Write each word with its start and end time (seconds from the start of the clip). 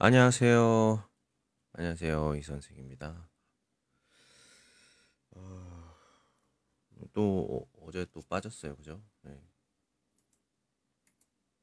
안녕하세요. 0.00 1.02
안녕하세요. 1.72 2.36
이 2.36 2.42
선생입니다. 2.42 3.28
어, 5.32 5.94
또 7.12 7.68
어, 7.74 7.86
어제 7.86 8.06
또 8.12 8.20
빠졌어요, 8.28 8.76
그죠? 8.76 9.02
네. 9.22 9.40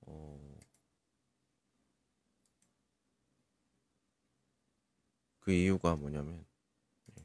어, 0.08 0.40
그 5.40 5.54
이유가 5.54 5.96
뭐냐면 5.96 6.46
네. 7.16 7.24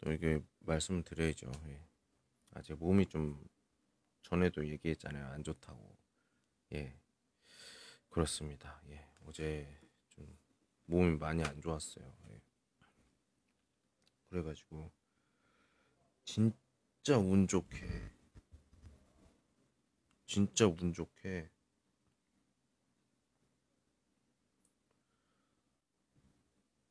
또 0.00 0.12
이게 0.12 0.40
말씀을 0.60 1.04
드려야죠. 1.04 1.50
예. 1.68 1.80
아직 2.50 2.74
몸이 2.74 3.06
좀 3.06 3.40
전에도 4.22 4.66
얘기했잖아요. 4.66 5.26
안 5.28 5.44
좋다고. 5.44 5.96
예. 6.74 6.98
그렇습니다. 8.10 8.80
예. 8.90 9.06
어제 9.26 9.66
좀 10.08 10.38
몸이 10.86 11.16
많이 11.16 11.42
안 11.44 11.60
좋았어요. 11.60 12.04
예. 12.30 12.40
그래가지고 14.28 14.90
진짜 16.24 17.18
운 17.18 17.46
좋게 17.48 18.10
진짜 20.26 20.66
운 20.66 20.92
좋게 20.92 21.50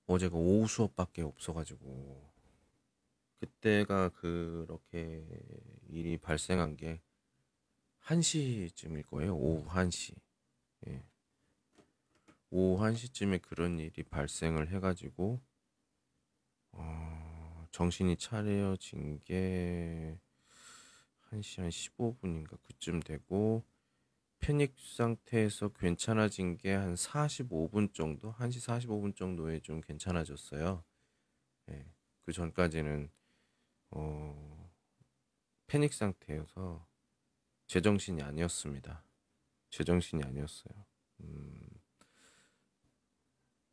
어제가 0.08 0.36
오후 0.36 0.68
수업밖에 0.68 1.22
없어가지고 1.22 2.30
그때가 3.40 4.10
그렇게 4.10 5.26
일이 5.88 6.18
발생한 6.18 6.76
게 6.76 7.02
1시쯤일 8.02 9.06
거예요. 9.06 9.36
오후 9.36 9.68
1시. 9.70 10.16
예. 10.88 11.04
오후 12.52 12.82
1시쯤에 12.84 13.42
그런 13.42 13.80
일이 13.80 14.04
발생을 14.04 14.70
해가지고 14.72 15.42
어, 16.72 17.68
정신이 17.72 18.18
차려진 18.18 19.20
게 19.24 20.20
1시 21.32 21.62
한 21.62 21.70
15분인가 21.70 22.58
그쯤 22.64 23.02
되고 23.02 23.64
패닉 24.40 24.76
상태에서 24.80 25.70
괜찮아진 25.70 26.58
게 26.58 26.74
한 26.74 26.96
45분 26.96 27.94
정도? 27.94 28.34
1시 28.34 28.60
45분 28.88 29.16
정도에 29.16 29.60
좀 29.60 29.82
괜찮아졌어요. 29.82 30.84
예, 31.70 31.86
그 32.24 32.32
전까지는 32.32 33.12
어, 33.92 34.72
패닉 35.68 35.94
상태여서 35.94 36.88
제정신이 37.68 38.24
아니었습니다. 38.24 39.04
제정신이 39.70 40.24
아니었어요. 40.24 40.86
음, 41.22 41.70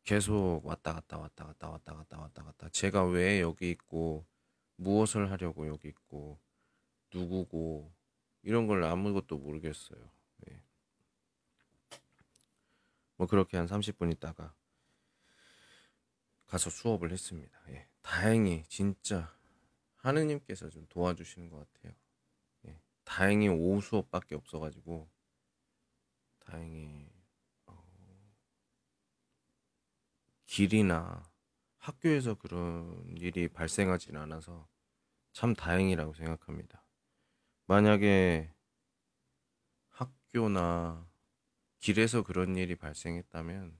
계속 0.03 0.61
왔다 0.63 0.93
갔다 0.93 1.17
왔다 1.17 1.45
갔다 1.45 1.69
왔다 1.69 1.93
갔다 1.95 2.19
왔다 2.19 2.43
갔다. 2.43 2.69
제가 2.69 3.05
왜 3.05 3.41
여기 3.41 3.69
있고 3.71 4.25
무엇을 4.77 5.31
하려고 5.31 5.67
여기 5.67 5.89
있고 5.89 6.39
누구고 7.13 7.91
이런 8.43 8.67
걸 8.67 8.83
아무것도 8.83 9.37
모르겠어요. 9.37 9.99
네. 10.37 10.61
뭐 13.17 13.27
그렇게 13.27 13.57
한 13.57 13.65
30분 13.65 14.11
있다가 14.13 14.55
가서 16.45 16.69
수업을 16.69 17.11
했습니다. 17.11 17.59
예. 17.69 17.87
다행히 18.01 18.63
진짜 18.69 19.35
하느님께서 19.97 20.69
좀 20.69 20.85
도와주시는 20.87 21.49
것 21.49 21.67
같아요. 21.73 21.93
예. 22.67 22.79
다행히 23.03 23.49
오후 23.49 23.81
수업밖에 23.81 24.35
없어가지고 24.35 25.09
다행히 26.47 27.11
어, 27.65 27.75
길이나 30.45 31.29
학교에서 31.77 32.35
그런 32.35 33.17
일이 33.17 33.49
발생하진 33.49 34.15
않아서 34.15 34.67
참 35.33 35.53
다행이라고 35.53 36.13
생각합니다. 36.13 36.85
만약에 37.65 38.53
학교나 39.89 41.05
길에서 41.79 42.23
그런 42.23 42.55
일이 42.55 42.75
발생했다면 42.75 43.77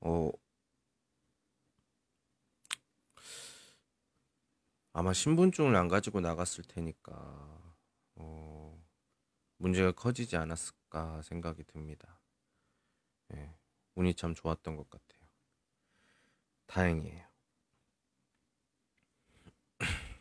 어 0.00 0.32
아마 4.92 5.12
신분증을 5.12 5.76
안 5.76 5.86
가지고 5.86 6.20
나갔을 6.20 6.64
테니까 6.64 7.76
어 8.16 8.84
문제가 9.56 9.92
커지지 9.92 10.36
않았을 10.36 10.79
까 10.90 11.22
생각이 11.22 11.64
듭니다. 11.64 12.20
예, 13.32 13.54
운이 13.94 14.14
참 14.14 14.34
좋았던 14.34 14.76
것 14.76 14.90
같아요. 14.90 15.20
다행이에요. 16.66 17.24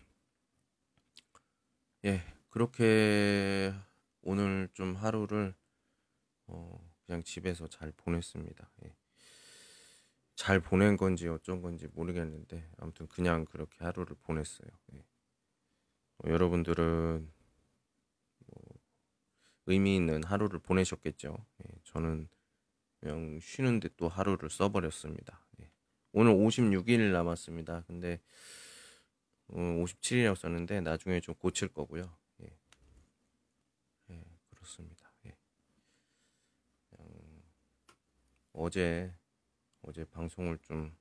예, 2.06 2.22
그렇게 2.50 3.74
오늘 4.22 4.69
좀 4.74 4.96
하루를 4.96 5.56
어, 6.47 6.91
그냥 7.06 7.24
집에서 7.24 7.68
잘 7.68 7.91
보냈습니다. 7.91 8.72
예. 8.85 8.96
잘 10.35 10.59
보낸 10.59 10.97
건지 10.97 11.28
어쩐 11.28 11.62
건지 11.62 11.88
모르겠는데 11.94 12.69
아무튼 12.78 13.08
그냥 13.08 13.46
그렇게 13.46 13.84
하루를 13.84 14.16
보냈어요. 14.22 14.69
예. 14.94 15.06
어, 16.19 16.29
여러분들은 16.29 17.31
의미 19.69 19.96
있는 19.96 20.24
하루를 20.24 20.59
보내셨겠죠. 20.59 21.38
예, 21.63 21.80
저는 21.84 22.28
그냥 23.00 23.40
쉬는데 23.40 23.90
또 23.97 24.09
하루를 24.09 24.50
써버렸습니다. 24.50 25.46
예. 25.62 25.69
오늘 26.12 26.34
56일 26.34 27.12
남았습니다. 27.12 27.84
근데 27.85 28.19
어, 29.47 29.58
57일이라고 29.58 30.35
썼는데 30.35 30.81
나중에 30.81 31.19
좀 31.19 31.35
고칠 31.35 31.68
거고요. 31.68 32.12
예, 32.41 32.58
예 34.09 34.24
그렇습니다. 34.50 35.12
예. 35.28 35.35
어제 38.53 39.13
어제 39.84 40.03
방송을 40.03 40.58
좀 40.58 40.97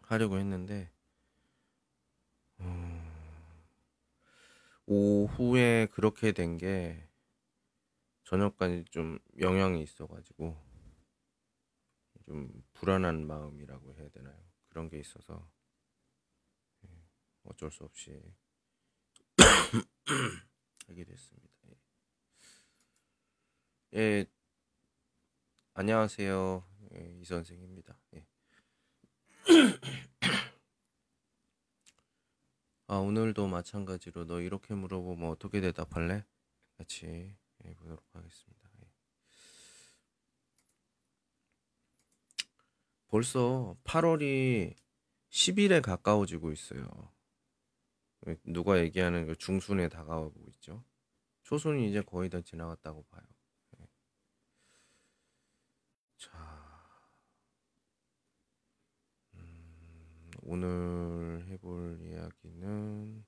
하려고 0.00 0.38
했는데 0.38 0.90
음... 2.60 3.01
오후에 4.92 5.86
그렇게 5.92 6.32
된 6.32 6.58
게 6.58 7.08
저녁까지 8.24 8.84
좀 8.90 9.18
영향이 9.38 9.82
있어가지고 9.82 10.56
좀 12.26 12.64
불안한 12.74 13.26
마음이라고 13.26 13.94
해야 13.96 14.08
되나요? 14.10 14.36
그런 14.68 14.88
게 14.88 14.98
있어서 14.98 15.50
예, 16.84 16.88
어쩔 17.44 17.70
수 17.70 17.84
없이 17.84 18.20
하게 20.86 21.04
됐습니다. 21.04 21.48
예, 23.94 23.98
예 23.98 24.26
안녕하세요. 25.74 26.64
예, 26.94 27.18
이 27.20 27.24
선생입니다. 27.24 27.98
예. 28.14 28.26
아, 32.92 32.96
오늘도 32.96 33.48
마찬가지로 33.48 34.26
너 34.26 34.42
이렇게 34.42 34.74
물어보면 34.74 35.30
어떻게 35.30 35.62
대답할래? 35.62 36.26
같이 36.76 37.34
해보도록 37.64 38.04
하겠습니다. 38.12 38.68
예. 38.82 38.86
벌써 43.08 43.78
8월이 43.84 44.74
10일에 45.30 45.80
가까워지고 45.80 46.52
있어요. 46.52 47.10
누가 48.44 48.78
얘기하는 48.78 49.26
그 49.26 49.36
중순에 49.36 49.88
다가오고 49.88 50.50
있죠. 50.50 50.84
초순이 51.44 51.88
이제 51.88 52.02
거의 52.02 52.28
다 52.28 52.42
지나갔다고 52.42 53.04
봐요. 53.04 53.22
예. 53.80 53.88
자, 56.18 56.30
음, 59.32 59.72
오늘 60.44 61.46
해볼 61.48 62.00
이야기는 62.02 63.24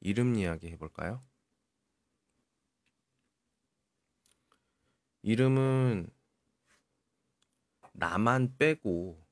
이름 0.00 0.36
이야기 0.36 0.68
해볼까요? 0.68 1.24
이름은 5.22 6.10
나만 7.92 8.58
빼고 8.58 9.24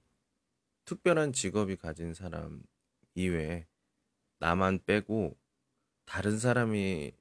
특별한 0.87 1.35
직업이 1.35 1.77
가진 1.77 2.15
사람 2.15 2.63
이외에 3.15 3.67
나만 4.39 4.85
빼고 4.87 5.39
다른 6.07 6.39
사람이 6.39 7.13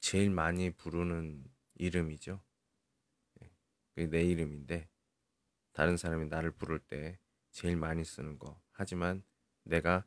제일 0.00 0.30
많이 0.30 0.70
부르는 0.72 1.44
이름이죠. 1.76 2.42
네, 3.94 4.06
내 4.08 4.24
이름인데 4.24 4.89
다른 5.72 5.96
사람이 5.96 6.26
나를 6.26 6.50
부를 6.52 6.78
때 6.78 7.18
제일 7.50 7.76
많이 7.76 8.04
쓰는 8.04 8.38
거. 8.38 8.60
하지만 8.72 9.22
내가 9.62 10.04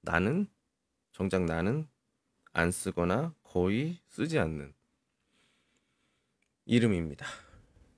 나는 0.00 0.46
정작 1.12 1.44
나는 1.44 1.88
안 2.52 2.70
쓰거나 2.70 3.34
거의 3.42 3.98
쓰지 4.08 4.38
않는 4.38 4.74
이름입니다. 6.64 7.26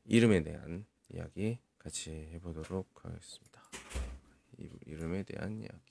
이름에 0.05 0.43
대한 0.43 0.87
이야기 1.09 1.59
같이 1.79 2.11
해보도록 2.11 3.05
하겠습니다. 3.05 3.63
이름에 4.87 5.23
대한 5.23 5.61
이야기. 5.61 5.91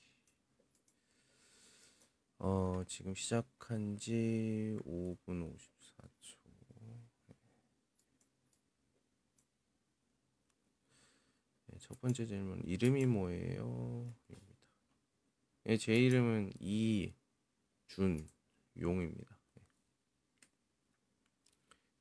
어, 2.37 2.83
지금 2.87 3.13
시작한 3.15 3.97
지 3.97 4.77
5분 4.85 5.53
54초. 5.57 6.37
네, 11.67 11.68
첫 11.79 11.99
번째 11.99 12.25
질문. 12.25 12.61
이름이 12.65 13.05
뭐예요? 13.05 14.13
입니다. 14.29 14.55
네, 15.63 15.77
제 15.77 15.93
이름은 15.93 16.51
이준용입니다. 16.59 18.27
네. 19.55 19.61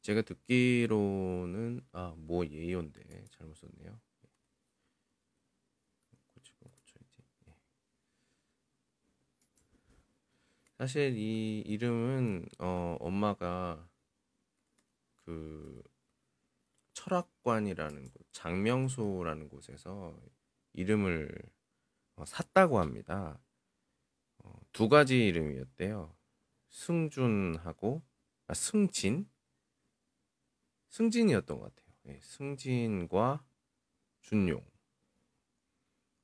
제가 0.03 0.23
듣기로는 0.23 1.81
아, 1.93 2.15
뭐 2.17 2.47
예요인데 2.47 3.25
잘못 3.31 3.55
썼네요. 3.57 4.01
사실 10.79 11.17
이 11.19 11.61
이름은 11.67 12.47
어, 12.61 12.97
엄마가 13.01 13.89
그 15.25 15.83
철학관이라는 17.09 18.11
곳, 18.11 18.27
장명소라는 18.33 19.49
곳에서 19.49 20.17
이름을 20.75 21.31
어, 22.17 22.25
샀다고 22.25 22.79
합니다. 22.79 23.41
어, 24.39 24.61
두 24.73 24.89
가지 24.89 25.27
이름이었대요. 25.27 26.15
승준하고 26.71 28.03
아, 28.47 28.55
승진, 28.55 29.29
승진이었던 30.91 31.59
것 31.59 31.75
같아요. 31.75 31.95
네, 32.03 32.21
승진과 32.23 33.45
준용 34.21 34.65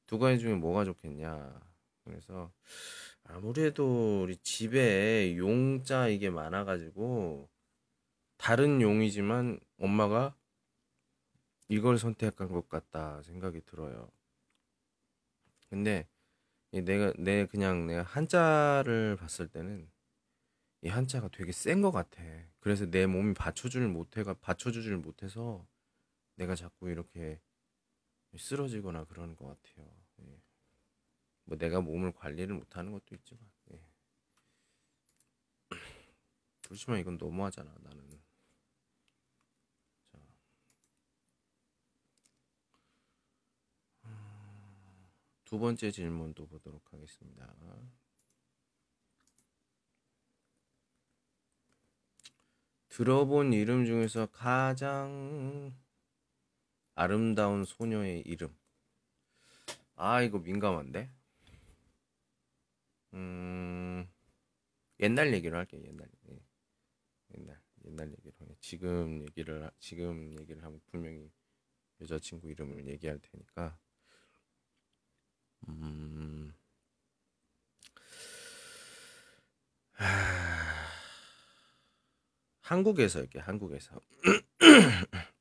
두 0.07 0.19
가지 0.19 0.39
중에 0.39 0.55
뭐가 0.55 0.85
좋겠냐. 0.85 1.61
그래서 2.05 2.53
아무래도 3.25 4.23
우리 4.23 4.37
집에 4.37 5.37
용자 5.39 6.09
이게 6.09 6.29
많아가지고 6.29 7.49
다른 8.37 8.83
용이지만 8.83 9.59
엄마가 9.79 10.37
이걸 11.69 11.99
선택한 11.99 12.49
것 12.53 12.69
같다 12.71 13.21
생각이 13.23 13.61
들어요. 13.67 14.11
근데 15.69 16.07
내가 16.73 17.13
내 17.19 17.47
그냥 17.47 17.87
내가 17.87 18.03
한자를 18.03 19.17
봤을 19.17 19.49
때는 19.49 19.91
이 20.83 20.89
한자가 20.89 21.29
되게 21.31 21.53
센 21.53 21.83
것 21.83 21.93
같아. 21.93 22.23
그래서 22.61 22.87
내 22.87 23.07
몸이 23.07 23.35
받쳐주질 23.35 23.89
못해가 23.89 24.35
받쳐주질 24.35 24.97
못해서 24.99 25.67
내가 26.37 26.55
자꾸 26.57 26.91
이렇게 26.91 27.41
쓰러지거나 28.37 29.05
그러는 29.05 29.37
것 29.37 29.47
같아요. 29.47 29.87
예. 30.23 30.43
뭐 31.45 31.57
내가 31.57 31.81
몸을 31.81 32.13
관리를 32.13 32.55
못하는 32.55 32.93
것도 32.93 33.15
있지만 33.15 33.43
예. 33.73 33.81
그렇지만 36.63 36.99
이건 37.01 37.19
너무하잖아 37.19 37.75
나는 37.83 38.09
두 45.55 45.61
번째 45.61 45.93
질문도 45.93 46.49
보도록 46.49 46.93
하겠습니다 46.93 47.55
들어본 52.89 53.53
이름 53.53 53.85
중에서 53.85 54.27
가장 54.33 55.73
아름다운 56.97 57.65
소녀의 57.65 58.23
이름 58.23 58.53
아 59.95 60.23
이거 60.23 60.41
민감한데 60.41 61.09
음, 63.13 64.11
옛날 64.99 65.33
얘기를 65.33 65.57
할게요. 65.57 65.83
옛날. 65.87 66.09
예. 66.31 66.41
옛날 67.39 67.63
옛날 67.85 68.11
얘기를 68.11 68.33
해. 68.41 68.57
지금 68.59 69.23
얘기를 69.23 69.71
지금 69.79 70.37
얘기를 70.37 70.65
하면 70.65 70.81
분명히 70.87 71.31
여자친구 72.01 72.51
이름을 72.51 72.89
얘기할 72.89 73.21
테니까. 73.21 73.79
한국에서 82.61 83.21
이렇게 83.21 83.39
한국에서 83.39 84.01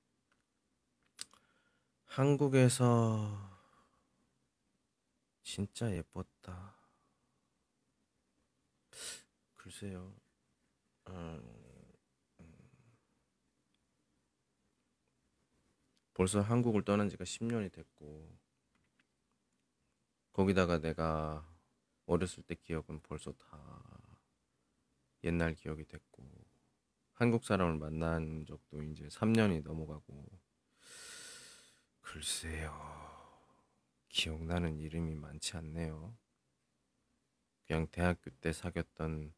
한국에서 2.06 3.54
진짜 5.42 5.90
예뻤다. 5.92 6.76
글쎄요. 9.56 10.14
음, 11.10 11.42
음. 12.40 12.70
벌써 16.14 16.42
한국을 16.42 16.84
떠난 16.84 17.10
지가 17.10 17.24
10년이 17.24 17.72
됐고, 17.72 18.38
거기다가 20.34 20.80
내가 20.80 21.48
어렸을 22.06 22.44
때 22.44 22.56
기억은 22.56 23.02
벌써 23.04 23.32
다 23.34 24.20
옛날 25.24 25.54
기억이 25.54 25.86
됐고, 25.86 26.28
한국 27.14 27.46
사람을 27.46 27.78
만난 27.78 28.46
적도 28.46 28.84
이제 28.84 29.08
3년이 29.08 29.62
넘어가고, 29.64 30.28
글쎄요. 32.02 32.74
기억나는 34.10 34.80
이름이 34.80 35.16
많지 35.16 35.58
않네요. 35.58 36.16
그냥 37.66 37.88
대학교 37.92 38.30
때 38.42 38.52
사귀었던 38.52 39.34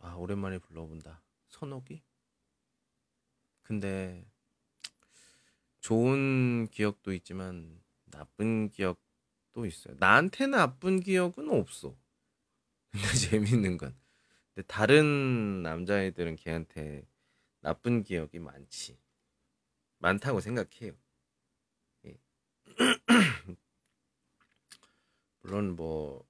아, 0.00 0.14
오랜만에 0.14 0.58
불러본다. 0.58 1.22
선옥이? 1.48 2.02
근데 3.62 4.26
좋은 5.80 6.68
기억도 6.70 7.12
있지만 7.12 7.80
나쁜 8.06 8.70
기억도 8.70 9.66
있어요. 9.66 9.94
나한테 9.98 10.46
나쁜 10.46 11.00
기억은 11.00 11.50
없어. 11.50 11.96
근데 12.90 13.02
재밌는 13.30 13.78
건 13.78 13.96
근데 14.54 14.66
다른 14.66 15.62
남자애들은 15.62 16.36
걔한테 16.36 17.06
나쁜 17.60 18.02
기억이 18.02 18.38
많지. 18.38 18.98
많다고 19.98 20.40
생각해요. 20.40 20.92
예. 22.06 22.18
물론 25.42 25.76
뭐 25.76 26.26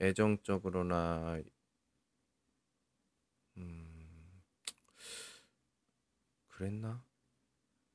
애정적으로나 0.00 1.40
그랬나? 6.58 7.04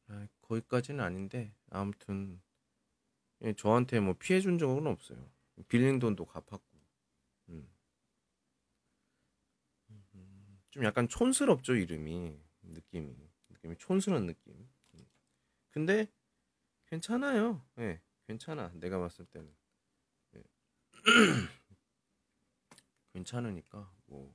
아, 0.08 0.28
거기까지는 0.42 1.04
아닌데 1.04 1.54
아무튼 1.70 2.42
예, 3.42 3.54
저한테 3.54 4.00
뭐 4.00 4.16
피해 4.18 4.40
준 4.40 4.58
적은 4.58 4.88
없어요. 4.88 5.30
빌린 5.68 6.00
돈도 6.00 6.26
갚았고. 6.26 6.64
음. 7.50 7.70
좀 10.72 10.86
약간 10.86 11.08
촌스럽죠 11.08 11.76
이름이 11.76 12.40
느낌이 12.64 13.16
느낌이 13.50 13.78
촌스러운 13.78 14.28
느낌. 14.28 14.68
근데 15.72 16.08
괜찮아요. 16.86 17.66
예, 17.80 17.82
네, 17.82 18.02
괜찮아. 18.28 18.72
내가 18.76 18.98
봤을 18.98 19.26
때는. 19.26 19.54
네. 20.32 20.44
괜찮으니까 23.12 23.94
뭐. 24.06 24.34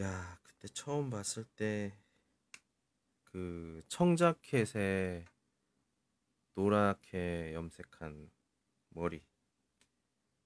야, 0.00 0.41
그때 0.62 0.72
처음 0.72 1.10
봤을 1.10 1.44
때 1.44 1.92
그 3.32 3.80
청자켓에 3.88 5.24
노랗게 6.54 7.54
염색한 7.54 8.30
머리, 8.90 9.24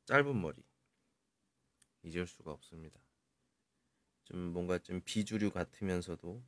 짧은 0.04 0.40
머리 0.40 0.62
잊을 2.04 2.28
수가 2.28 2.52
없습니다. 2.52 3.00
좀 4.22 4.38
뭔가 4.52 4.78
좀 4.78 5.00
비주류 5.04 5.50
같으면서도 5.50 6.44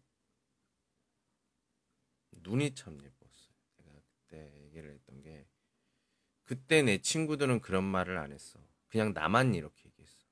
눈이 2.43 2.77
참 2.77 3.03
예뻤어요. 3.03 3.57
제가 3.79 3.91
그때 4.07 4.63
얘기를 4.63 4.93
했던 4.93 5.21
게 5.23 5.49
그때 6.45 6.83
내 6.83 6.99
친구들은 6.99 7.61
그런 7.61 7.83
말을 7.83 8.17
안 8.17 8.31
했어. 8.31 8.61
그냥 8.87 9.13
나만 9.13 9.57
이렇게 9.57 9.89
얘기했어. 9.89 10.25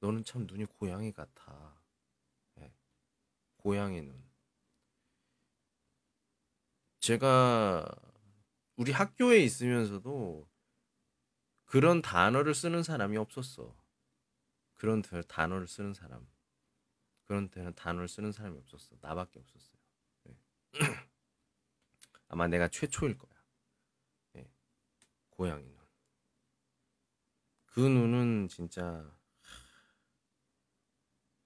너는 0.00 0.24
참 0.24 0.46
눈이 0.48 0.64
고양이 0.64 1.12
같아. 1.12 1.75
네. 3.70 3.70
고양이 3.70 4.00
눈. 4.02 4.24
제가 7.00 7.86
우리 8.76 8.92
학교에 8.92 9.38
있으면서도 9.38 10.48
그런 11.64 12.00
단어를 12.02 12.54
쓰는 12.54 12.82
사람이 12.82 13.16
없었어. 13.16 13.76
그런 14.74 15.02
들- 15.02 15.24
단어를 15.24 15.66
쓰는 15.66 15.94
사람 15.94 16.26
그런 17.24 17.50
단어를 17.74 18.08
쓰는 18.08 18.30
사람이 18.32 18.58
없었어 18.58 18.96
나밖에 19.00 19.40
없었어요 19.40 19.78
예. 20.28 20.36
아마 22.28 22.46
내가 22.46 22.68
최초일 22.68 23.16
거야 23.18 23.32
예. 24.36 24.50
고양이 25.30 25.64
눈 25.64 25.76
그 27.66 27.80
눈은 27.80 28.48
진짜 28.48 29.10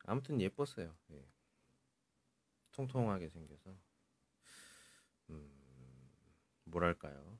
아무튼 0.04 0.40
예뻤어요 0.40 0.96
예. 1.12 1.24
통통하게 2.88 3.28
생겨서 3.28 3.76
음, 5.30 5.50
뭐랄까요 6.64 7.38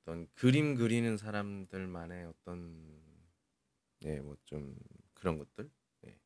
어떤 0.00 0.26
그림 0.34 0.74
그리는 0.74 1.16
사람들만의 1.16 2.24
어떤 2.26 3.02
예, 4.02 4.20
뭐 4.20 4.36
좀 4.44 4.76
그런 5.14 5.38
것들. 5.38 5.70
예. 6.06 6.18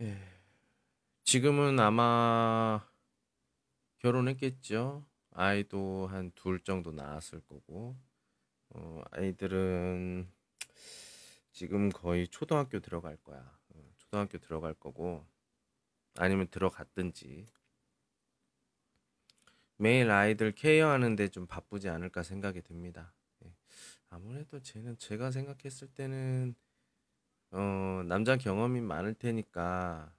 예. 0.00 0.16
지금은 1.24 1.78
아마 1.80 2.80
결혼했겠죠. 3.98 5.06
아이도 5.32 6.06
한 6.06 6.32
둘 6.34 6.60
정도 6.64 6.92
낳았을 6.92 7.40
거고. 7.42 7.96
어, 8.70 9.02
아이들은 9.12 10.30
지금 11.52 11.88
거의 11.90 12.28
초등학교 12.28 12.80
들어갈 12.80 13.16
거야. 13.16 13.58
어, 13.70 13.92
초등학교 13.98 14.38
들어갈 14.38 14.74
거고. 14.74 15.26
아니면 16.18 16.48
들어갔든지. 16.50 17.46
매일 19.78 20.10
아이들 20.10 20.52
케어하는데 20.52 21.28
좀 21.28 21.46
바쁘지 21.46 21.88
않을까 21.88 22.22
생각이 22.22 22.62
듭니다. 22.62 23.12
예. 23.44 23.52
아무래도 24.08 24.60
쟤는 24.60 24.96
제가 24.96 25.30
생각했을 25.30 25.88
때는 25.88 26.54
어, 27.50 28.02
남자 28.06 28.36
경험이 28.36 28.80
많을 28.80 29.14
테니까 29.14 30.12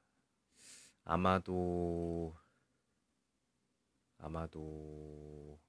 아마도 1.03 2.35
아마도 4.19 5.59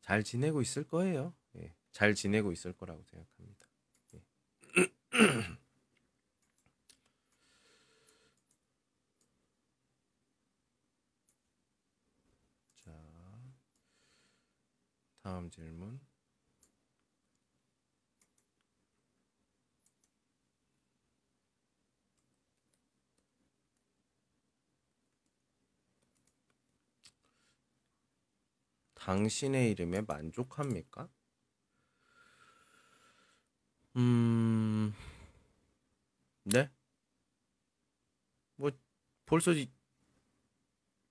잘 0.00 0.22
지내고 0.22 0.60
있을 0.60 0.84
거예요. 0.84 1.34
예. 1.56 1.74
잘 1.92 2.14
지내고 2.14 2.52
있을 2.52 2.72
거라고 2.72 3.02
생각합니다. 3.04 3.66
예. 4.14 4.22
다음 15.28 15.50
질문. 15.50 16.00
당신의 28.96 29.70
이름에 29.70 30.02
만족합니까? 30.02 31.08
음, 33.96 34.92
네? 36.44 36.70
뭐 38.56 38.70
벌써 39.26 39.52
이- 39.52 39.70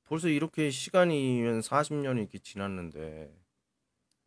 벌써 0.06 0.28
이렇게 0.30 0.72
시간이 0.72 1.44
한 1.46 1.62
40년이 1.62 2.22
이렇게 2.22 2.40
지났는데 2.40 3.32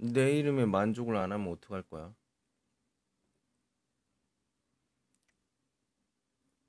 내 0.03 0.33
이름에 0.39 0.65
만족을 0.65 1.15
안 1.17 1.31
하면 1.31 1.53
어떡할 1.53 1.83
거야? 1.83 2.15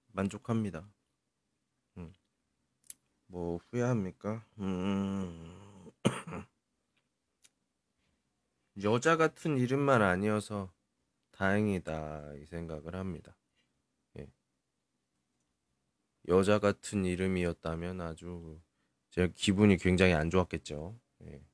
만족합니다. 0.07 0.91
음, 1.97 2.13
뭐 3.27 3.57
후회합니까? 3.69 4.45
음, 4.59 5.91
여자 8.83 9.15
같은 9.15 9.57
이름만 9.57 10.01
아니어서 10.01 10.73
다행이다 11.31 12.33
이 12.35 12.45
생각을 12.45 12.95
합니다. 12.95 13.37
예. 14.17 14.27
여자 16.27 16.59
같은 16.59 17.05
이름이었다면 17.05 18.01
아주 18.01 18.59
제가 19.11 19.31
기분이 19.35 19.77
굉장히 19.77 20.13
안 20.13 20.29
좋았겠죠. 20.29 20.99
예. 21.27 21.50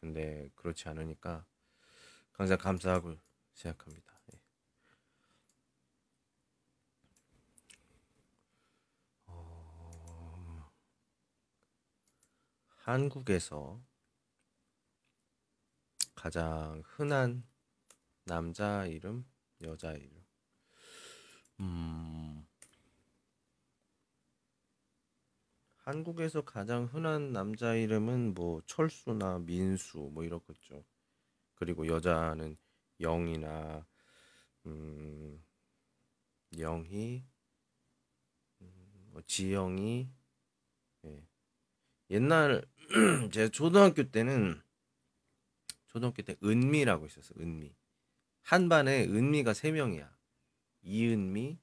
근데 0.00 0.50
그렇지 0.56 0.88
않으니까 0.88 1.44
항상 2.32 2.56
감사하고 2.58 3.16
생각합니다. 3.52 4.18
예. 4.32 4.40
어, 9.26 10.70
한국에서 12.68 13.80
가장 16.14 16.82
흔한 16.84 17.44
남자 18.24 18.86
이름, 18.86 19.26
여자 19.62 19.92
이름. 19.92 20.24
음, 21.60 22.29
한국에서 25.90 26.42
가장 26.42 26.84
흔한 26.84 27.32
남자 27.32 27.74
이름은 27.74 28.34
뭐 28.34 28.62
철수나 28.64 29.40
민수 29.40 29.98
뭐 30.12 30.22
이렇겠죠. 30.22 30.84
그리고 31.56 31.88
여자는 31.88 32.56
영이나 33.00 33.84
음, 34.66 35.44
영희, 36.56 37.24
음, 38.60 39.08
뭐 39.10 39.20
지영이. 39.26 40.08
예. 41.06 41.26
옛날 42.10 42.64
제 43.32 43.48
초등학교 43.48 44.08
때는 44.08 44.62
초등학교 45.88 46.22
때 46.22 46.36
은미라고 46.44 47.06
있었어. 47.06 47.34
은미. 47.40 47.74
한 48.42 48.68
반에 48.68 49.06
은미가 49.06 49.54
세 49.54 49.72
명이야. 49.72 50.16
이은미, 50.82 51.58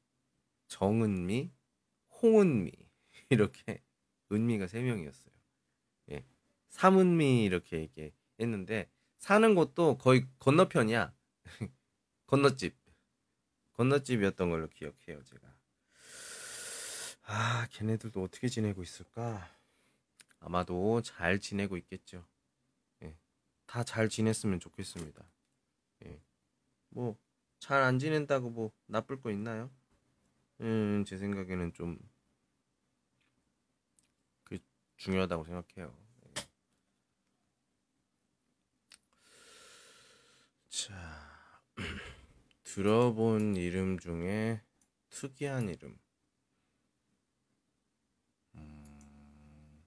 정은미, 0.68 1.54
홍은미 2.22 2.72
이렇게 3.30 3.87
은미가 4.32 4.68
세 4.68 4.82
명이었어요. 4.82 5.34
예. 6.12 6.26
삼은미 6.70 7.44
이렇게 7.46 7.82
이렇게 7.84 8.14
했는데 8.40 8.90
사는 9.18 9.56
곳도 9.56 9.98
거의 9.98 10.26
건너편이야. 10.40 11.14
건너집. 12.28 12.76
건너집이었던 13.74 14.50
걸로 14.50 14.68
기억해요, 14.70 15.24
제가. 15.24 15.56
아, 17.24 17.68
걔네들도 17.72 18.22
어떻게 18.24 18.48
지내고 18.48 18.82
있을까? 18.84 19.48
아마도 20.40 21.02
잘 21.02 21.40
지내고 21.40 21.78
있겠죠. 21.78 22.26
예. 23.04 23.16
다 23.66 23.84
잘 23.84 24.10
지냈으면 24.10 24.60
좋겠습니다. 24.60 25.24
예. 26.06 26.22
뭐 26.90 27.18
잘 27.60 27.82
안 27.84 28.00
지낸다고 28.00 28.50
뭐 28.52 28.72
나쁠 28.86 29.20
거 29.20 29.32
있나요? 29.32 29.72
음, 30.62 31.04
제 31.06 31.18
생각에는 31.18 31.74
좀그 31.74 32.04
중요하다고 34.98 35.44
생각해요. 35.46 35.96
예. 36.26 36.34
자, 40.70 40.94
들어본 42.64 43.56
이름 43.56 43.98
중에 44.00 44.62
특이한 45.10 45.70
이름. 45.70 45.98
음, 48.56 49.84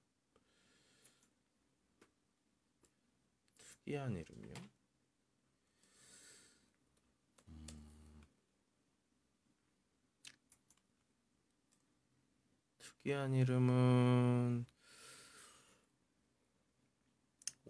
특이한 3.59 4.17
이름이요? 4.17 4.55
특이한 12.79 13.35
이름은 13.35 14.67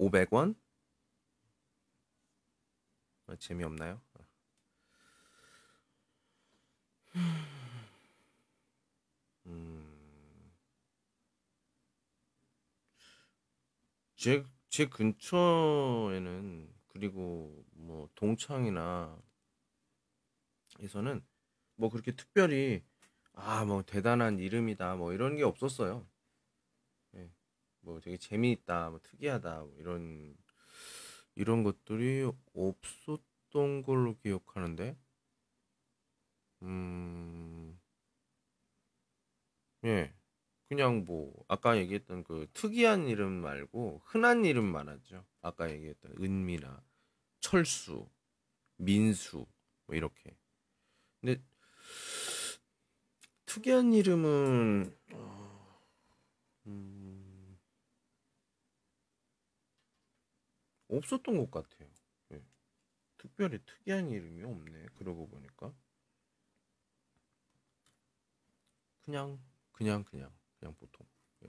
500원? 0.01 0.55
어, 3.27 3.37
재미없나요? 3.37 4.01
음, 9.47 9.85
제, 14.17 14.45
제 14.69 14.87
근처에는 14.87 16.73
그리고 16.89 17.65
뭐 17.73 18.09
동창이나 18.15 19.21
에서는 20.81 21.25
뭐 21.77 21.91
그렇게 21.91 22.13
특별히 22.17 22.83
아, 23.35 23.65
뭐 23.65 23.83
대단한 23.83 24.39
이름이다 24.41 24.97
뭐 24.97 25.13
이런 25.13 25.37
게 25.37 25.45
없었어요. 25.45 26.07
예. 27.91 27.93
뭐 27.93 28.01
되게 28.01 28.17
재미있다, 28.17 28.91
뭐 28.91 29.01
특이하다 29.03 29.61
뭐 29.61 29.75
이런 29.79 30.37
이런 31.35 31.63
것들이 31.65 32.31
없었던 32.55 33.83
걸로 33.83 34.17
기억하는데 34.19 34.97
음, 36.63 37.79
예. 39.85 40.13
그냥 40.69 41.05
뭐 41.05 41.35
아까 41.49 41.77
얘기했던 41.79 42.25
그 42.25 42.47
특이한 42.55 43.09
이름 43.09 43.33
말고 43.43 44.03
흔한 44.07 44.45
이름 44.45 44.65
많았죠. 44.67 45.25
아까 45.43 45.71
얘기했던 45.71 46.15
은미나 46.21 46.83
철수, 47.41 48.09
민수 48.79 49.47
뭐 49.87 49.97
이렇게. 49.97 50.37
근데 51.21 51.43
특이한 53.47 53.93
이름은 53.93 54.97
어, 55.13 55.81
음, 56.67 57.59
없었던 60.91 61.37
것 61.39 61.51
같아요. 61.51 61.89
예. 62.33 62.43
특별히 63.19 63.59
특이한 63.65 64.11
이름이 64.11 64.43
없네. 64.45 64.87
그러고 64.97 65.29
보니까 65.29 65.75
그냥 69.03 69.39
그냥 69.73 70.05
그냥 70.05 70.33
그냥 70.59 70.75
보통. 70.79 71.07
예. 71.45 71.49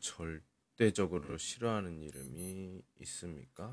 절대적으로 0.00 1.38
싫어하는 1.38 2.02
이름이 2.02 2.82
있습니까? 3.00 3.72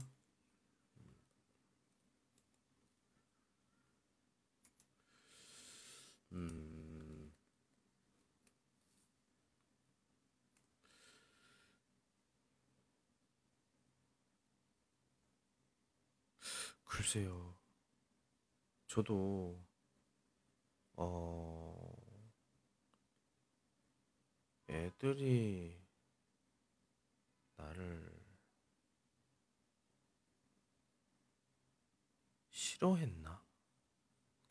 음, 6.31 7.31
글쎄요. 16.83 17.55
저도 18.87 19.57
어, 20.95 21.91
애들이 24.69 25.77
나를 27.57 28.11
싫어했나? 32.51 33.40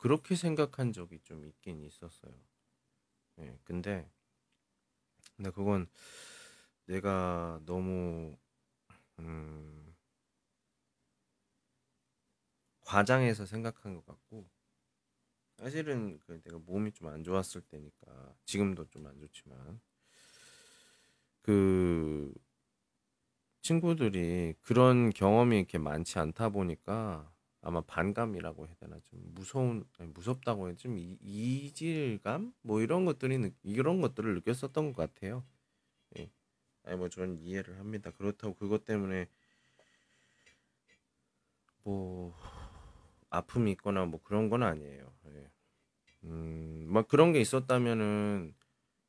그렇게 0.01 0.35
생각한 0.35 0.93
적이 0.93 1.19
좀 1.21 1.45
있긴 1.45 1.83
있었어요. 1.83 2.33
예, 3.39 3.59
근데, 3.65 4.09
근데 5.35 5.51
그건 5.51 5.87
내가 6.85 7.59
너무, 7.65 8.37
음, 9.19 9.95
과장해서 12.81 13.45
생각한 13.47 13.95
것 13.95 14.05
같고, 14.05 14.47
사실은 15.57 16.19
그 16.19 16.41
내가 16.41 16.57
몸이 16.59 16.91
좀 16.91 17.07
안 17.07 17.23
좋았을 17.23 17.61
때니까, 17.61 18.35
지금도 18.45 18.89
좀 18.89 19.05
안 19.07 19.17
좋지만, 19.17 19.79
그 21.43 22.33
친구들이 23.61 24.53
그런 24.61 25.09
경험이 25.11 25.57
이렇게 25.57 25.77
많지 25.79 26.19
않다 26.19 26.49
보니까 26.49 27.31
아마 27.61 27.81
반감이라고 27.81 28.65
해야 28.67 28.75
되나 28.75 28.99
좀 29.03 29.19
무서운 29.35 29.85
아니, 29.99 30.09
무섭다고 30.09 30.67
해야 30.67 30.75
좀 30.75 30.97
이- 30.97 31.17
이질감 31.21 32.53
뭐 32.63 32.81
이런 32.81 33.05
것들이 33.05 33.37
느- 33.37 33.51
이런 33.63 34.01
것들을 34.01 34.33
느꼈었던 34.35 34.93
것 34.93 35.13
같아요. 35.13 35.45
예. 36.17 36.31
아니 36.83 36.97
뭐 36.97 37.07
저는 37.09 37.39
이해를 37.39 37.77
합니다. 37.79 38.11
그렇다고 38.11 38.55
그것 38.55 38.83
때문에 38.85 39.27
뭐 41.83 42.35
아픔이 43.29 43.71
있거나 43.73 44.05
뭐 44.05 44.21
그런 44.23 44.49
건 44.49 44.63
아니에요. 44.63 45.13
예. 45.27 45.51
음, 46.23 46.87
막 46.89 47.07
그런 47.07 47.31
게 47.31 47.39
있었다면은 47.41 48.55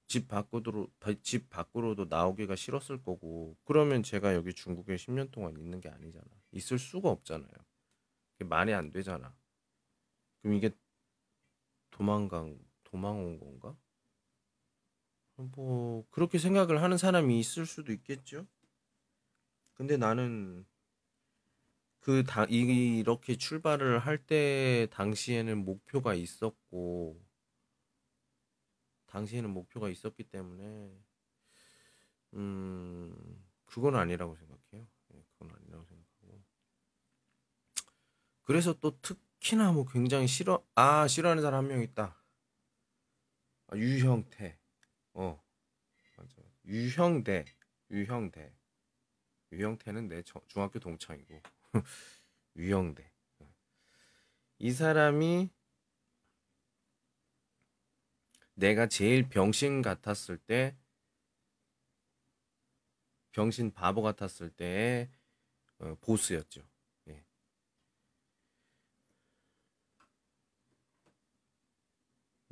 집 0.07 0.29
밖으로 0.29 0.88
바- 1.01 1.15
집 1.23 1.49
밖으로도 1.49 2.05
나오기가 2.07 2.55
싫었을 2.55 3.03
거고 3.03 3.57
그러면 3.65 4.03
제가 4.03 4.35
여기 4.35 4.53
중국에 4.53 4.97
10년 4.97 5.31
동안 5.31 5.57
있는 5.59 5.81
게 5.81 5.88
아니잖아. 5.88 6.27
있을 6.53 6.79
수가 6.79 7.09
없잖아요. 7.09 7.51
말이 8.44 8.72
안 8.74 8.90
되잖아. 8.90 9.35
그럼 10.42 10.55
이게 10.57 10.70
도망간 11.92 12.59
도망 12.83 13.24
온 13.24 13.38
건가? 13.38 13.76
뭐 15.37 16.05
그렇게 16.11 16.38
생각을 16.38 16.83
하는 16.83 16.96
사람이 16.96 17.38
있을 17.38 17.66
수도 17.66 17.92
있겠죠. 17.92 18.46
근데 19.74 19.96
나는 19.96 20.64
그 22.00 22.22
다 22.24 22.44
이렇게 22.50 23.37
출발을 23.37 23.98
할 24.00 24.18
때 24.26 24.87
당시에는 24.90 25.64
목표가 25.64 26.12
있었고 26.14 27.18
당시에는 29.07 29.48
목표가 29.50 29.88
있었기 29.88 30.24
때문에 30.24 30.90
음 32.35 33.14
그건 33.66 33.96
아니라고 33.96 34.35
생각해요. 34.37 34.87
예, 35.14 35.24
그건 35.33 35.50
아니라고 35.57 35.85
생각하고 35.85 35.91
그래서 38.44 38.72
또 38.81 39.00
특히나 39.00 39.72
뭐 39.72 39.85
굉장히 39.87 40.26
싫어 40.28 40.64
아 40.74 41.07
싫어하는 41.09 41.42
사람 41.42 41.64
한 41.64 41.68
명 41.68 41.83
있다. 41.83 42.16
아, 43.68 43.76
유형태. 43.76 44.59
어. 45.14 45.42
맞아. 46.16 46.37
유형대. 46.66 47.46
유형대. 47.90 48.55
유형태는 49.52 50.09
내 50.09 50.22
저- 50.24 50.42
중학교 50.48 50.78
동창이고. 50.81 51.40
유형대. 52.57 53.12
이 54.59 54.70
사람이 54.70 55.50
내가 58.55 58.87
제일 58.88 59.28
병신 59.28 59.83
같았을 59.83 60.38
때 60.38 60.74
병신 63.33 63.72
바보 63.72 64.00
같았을 64.02 64.50
때의 64.50 65.11
어, 65.81 65.96
보스였죠. 66.00 66.62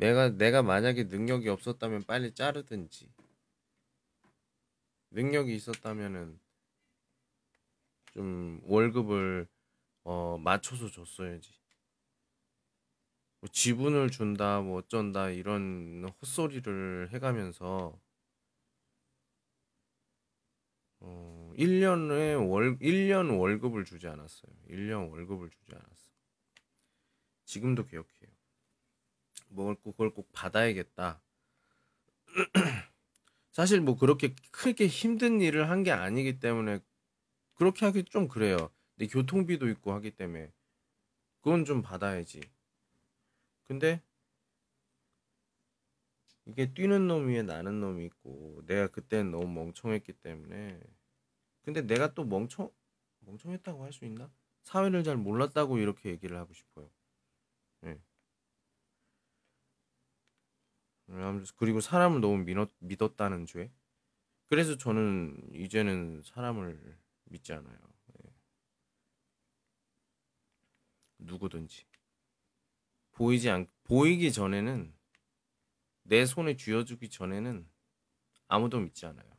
내가 0.01 0.31
내가 0.31 0.63
만약에 0.63 1.05
능력이 1.05 1.51
없었다면 1.51 2.05
빨리 2.05 2.33
자르든지 2.33 3.13
능력이 5.11 5.55
있었다면은 5.55 6.41
좀 8.15 8.63
월급을 8.65 9.47
어, 10.05 10.39
맞춰서 10.39 10.91
줬어야지. 10.91 11.53
뭐 13.41 13.51
지분을 13.53 14.11
준다, 14.11 14.63
뭐 14.63 14.79
어쩐다 14.79 15.29
이런 15.29 16.09
헛소리를 16.23 17.11
해가면서 17.13 18.01
어, 21.01 21.53
1년에 21.57 22.51
월 22.51 22.79
1년 22.79 23.39
월급을 23.39 23.85
주지 23.85 24.09
않았어요. 24.09 24.51
1년 24.71 25.11
월급을 25.11 25.51
주지 25.51 25.75
않았어. 25.75 26.11
지금도 27.45 27.85
기억해요. 27.85 28.40
뭘 29.51 29.75
꼭- 29.77 29.93
그걸 29.93 30.15
꼭 30.15 30.33
받아야겠다. 30.33 31.23
사실 33.53 33.81
뭐 33.81 33.97
그렇게 33.97 34.35
크게 34.53 34.87
힘든 34.87 35.41
일을 35.41 35.71
한 35.71 35.83
게 35.85 35.91
아니기 35.93 36.41
때문에 36.41 36.81
그렇게 37.55 37.87
하기 37.87 38.05
좀 38.07 38.29
그래요. 38.29 38.71
근데 38.97 39.09
교통비도 39.13 39.69
있고 39.71 39.93
하기 39.95 40.13
때문에 40.13 40.53
그건 41.43 41.65
좀 41.65 41.83
받아야지. 41.83 42.41
근데 43.69 44.03
이게 46.47 46.73
뛰는 46.75 47.07
놈 47.09 47.29
위에 47.29 47.43
나는 47.43 47.81
놈이 47.81 48.05
있고 48.07 48.63
내가 48.67 48.89
그때는 48.89 49.31
너무 49.31 49.47
멍청했기 49.49 50.13
때문에 50.15 50.81
근데 51.65 51.83
내가 51.87 52.15
또 52.15 52.25
멍청 52.25 52.71
멍청했다고 53.21 53.85
할 53.85 53.93
수 53.93 54.05
있나? 54.07 54.33
사회를 54.63 55.05
잘 55.05 55.17
몰랐다고 55.19 55.79
이렇게 55.79 56.11
얘기를 56.11 56.39
하고 56.39 56.53
싶어요. 56.55 56.91
예. 57.87 58.01
그리고 61.57 61.81
사람을 61.81 62.21
너무 62.21 62.39
믿었, 62.45 62.71
믿었다는 62.79 63.47
죄. 63.47 63.71
그래서 64.49 64.77
저는 64.77 65.51
이제는 65.53 66.23
사람을 66.25 66.99
믿지 67.25 67.53
않아요. 67.53 67.79
예. 68.25 68.31
누구든지 71.19 71.85
보이지 73.13 73.51
않 73.51 73.67
보이기 73.85 74.33
전에는 74.33 74.93
내 76.03 76.27
손에 76.27 76.57
쥐어주기 76.57 77.09
전에는 77.09 77.69
아무도 78.49 78.81
믿지 78.81 79.07
않아요. 79.07 79.31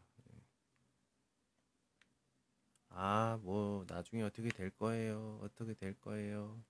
아, 2.90 3.40
뭐 3.42 3.86
나중에 3.88 4.22
어떻게 4.22 4.50
될 4.50 4.70
거예요? 4.70 5.40
어떻게 5.42 5.74
될 5.74 6.00
거예요? 6.00 6.64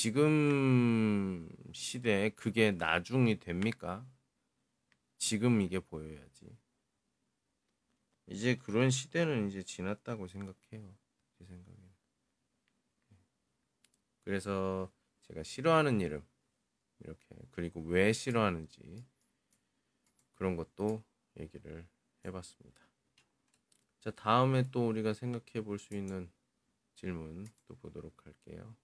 지금 0.00 1.48
시대에 1.72 2.30
그게 2.30 2.70
나중이 2.70 3.40
됩니까? 3.40 4.08
지금 5.16 5.60
이게 5.60 5.80
보여야지. 5.80 6.56
이제 8.28 8.54
그런 8.54 8.90
시대는 8.90 9.48
이제 9.48 9.64
지났다고 9.64 10.28
생각해요. 10.28 10.96
제 11.32 11.44
생각에. 11.46 11.76
그래서 14.20 14.88
제가 15.22 15.42
싫어하는 15.42 16.00
이름 16.00 16.24
이렇게 17.00 17.34
그리고 17.50 17.80
왜 17.80 18.12
싫어하는지 18.12 19.04
그런 20.36 20.54
것도 20.54 21.02
얘기를 21.40 21.88
해봤습니다. 22.24 22.86
자 23.98 24.12
다음에 24.12 24.62
또 24.70 24.86
우리가 24.86 25.12
생각해 25.12 25.64
볼 25.64 25.80
수 25.80 25.96
있는 25.96 26.30
질문 26.94 27.48
또 27.66 27.74
보도록 27.74 28.24
할게요. 28.24 28.76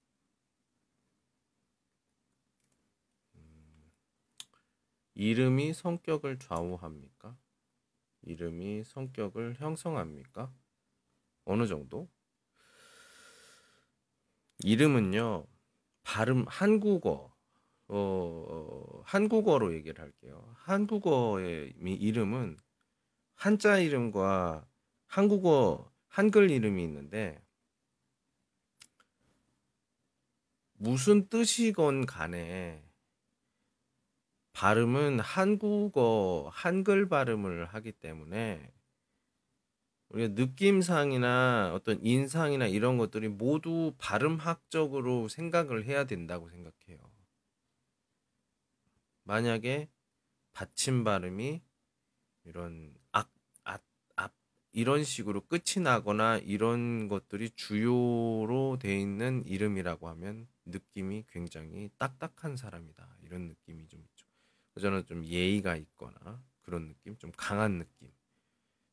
이름이 5.14 5.74
성격을 5.74 6.38
좌우합니까? 6.38 7.36
이름이 8.22 8.84
성격을 8.84 9.56
형성합니까? 9.58 10.52
어느 11.44 11.66
정도? 11.66 12.08
이름은요, 14.60 15.46
발음, 16.02 16.44
한국어, 16.48 17.34
어, 17.88 19.02
한국어로 19.04 19.74
얘기를 19.74 20.02
할게요. 20.02 20.54
한국어의 20.58 21.74
이름은 21.78 22.56
한자 23.34 23.78
이름과 23.78 24.66
한국어, 25.06 25.92
한글 26.08 26.50
이름이 26.50 26.82
있는데, 26.84 27.40
무슨 30.76 31.28
뜻이건 31.28 32.06
간에 32.06 32.83
발음은 34.54 35.18
한국어, 35.18 36.48
한글 36.52 37.08
발음을 37.08 37.66
하기 37.66 37.92
때문에 37.92 38.72
우리가 40.10 40.32
느낌상이나 40.40 41.72
어떤 41.74 42.00
인상이나 42.00 42.68
이런 42.68 42.96
것들이 42.96 43.28
모두 43.28 43.94
발음학적으로 43.98 45.28
생각을 45.28 45.84
해야 45.84 46.04
된다고 46.04 46.48
생각해요. 46.48 46.98
만약에 49.24 49.90
받침 50.52 51.02
발음이 51.02 51.60
이런 52.44 52.94
악, 53.10 53.32
앗, 53.64 53.82
앞 54.14 54.32
이런 54.70 55.02
식으로 55.02 55.40
끝이 55.48 55.82
나거나 55.82 56.38
이런 56.38 57.08
것들이 57.08 57.50
주요로 57.50 58.78
돼 58.80 59.00
있는 59.00 59.42
이름이라고 59.46 60.08
하면 60.10 60.46
느낌이 60.64 61.24
굉장히 61.28 61.90
딱딱한 61.98 62.56
사람이다. 62.56 63.16
이런 63.22 63.48
느낌이 63.48 63.88
좀. 63.88 64.04
저는 64.80 65.06
좀 65.06 65.24
예의가 65.24 65.76
있거나 65.76 66.42
그런 66.62 66.88
느낌, 66.88 67.16
좀 67.18 67.32
강한 67.36 67.78
느낌. 67.78 68.12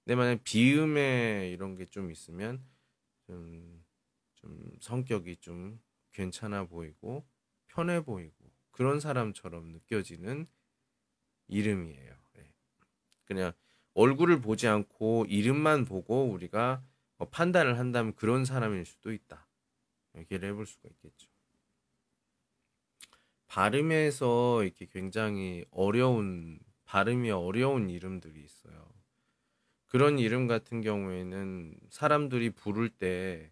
근데 0.05 0.15
만약 0.15 0.43
비음에 0.43 1.49
이런 1.51 1.75
게 1.77 1.85
좀 1.85 2.11
있으면 2.11 2.63
좀, 3.27 3.85
좀 4.35 4.71
성격이 4.81 5.37
좀 5.37 5.81
괜찮아 6.13 6.65
보이고 6.65 7.27
편해 7.67 8.03
보이고 8.03 8.51
그런 8.71 8.99
사람처럼 8.99 9.69
느껴지는 9.71 10.47
이름이에요. 11.47 12.15
네. 12.33 12.53
그냥 13.25 13.53
얼굴을 13.93 14.41
보지 14.41 14.67
않고 14.67 15.25
이름만 15.29 15.85
보고 15.85 16.25
우리가 16.31 16.83
뭐 17.17 17.29
판단을 17.29 17.79
한다면 17.79 18.15
그런 18.15 18.45
사람일 18.45 18.85
수도 18.85 19.13
있다. 19.13 19.47
얘기를 20.17 20.49
해볼 20.49 20.67
수가 20.67 20.89
있겠죠. 20.89 21.29
발음에서 23.51 24.63
이렇게 24.63 24.85
굉장히 24.85 25.65
어려운 25.71 26.59
발음이 26.85 27.31
어려운 27.31 27.89
이름들이 27.89 28.41
있어요. 28.41 28.89
그런 29.87 30.19
이름 30.19 30.47
같은 30.47 30.81
경우에는 30.81 31.75
사람들이 31.89 32.51
부를 32.51 32.89
때 32.89 33.51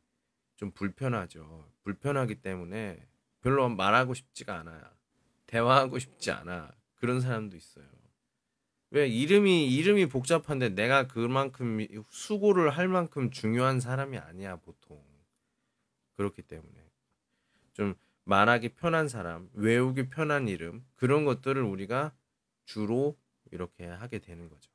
좀 0.60 0.72
불편하죠. 0.72 1.72
불편하기 1.84 2.42
때문에 2.42 3.08
별로 3.40 3.70
말하고 3.70 4.14
싶지가 4.14 4.60
않아요. 4.60 4.84
대화하고 5.46 6.00
싶지 6.00 6.32
않아. 6.32 6.74
그런 6.96 7.22
사람도 7.22 7.56
있어요. 7.56 7.86
왜 8.90 9.08
이름이 9.08 9.74
이름이 9.74 10.08
복잡한데 10.08 10.70
내가 10.76 11.08
그만큼 11.08 11.80
수고를 12.10 12.72
할 12.72 12.90
만큼 12.90 13.32
중요한 13.32 13.80
사람이 13.80 14.18
아니야 14.18 14.58
보통 14.58 15.02
그렇기 16.18 16.42
때문에 16.42 16.92
좀 17.72 17.96
말하기 18.30 18.70
편한 18.76 19.08
사람, 19.08 19.50
외우기 19.54 20.10
편한 20.10 20.48
이름 20.48 20.86
그런 20.96 21.26
것들을 21.26 21.62
우리가 21.64 22.16
주로 22.66 23.20
이렇게 23.52 23.86
하게 23.88 24.20
되는 24.20 24.50
거죠. 24.50 24.72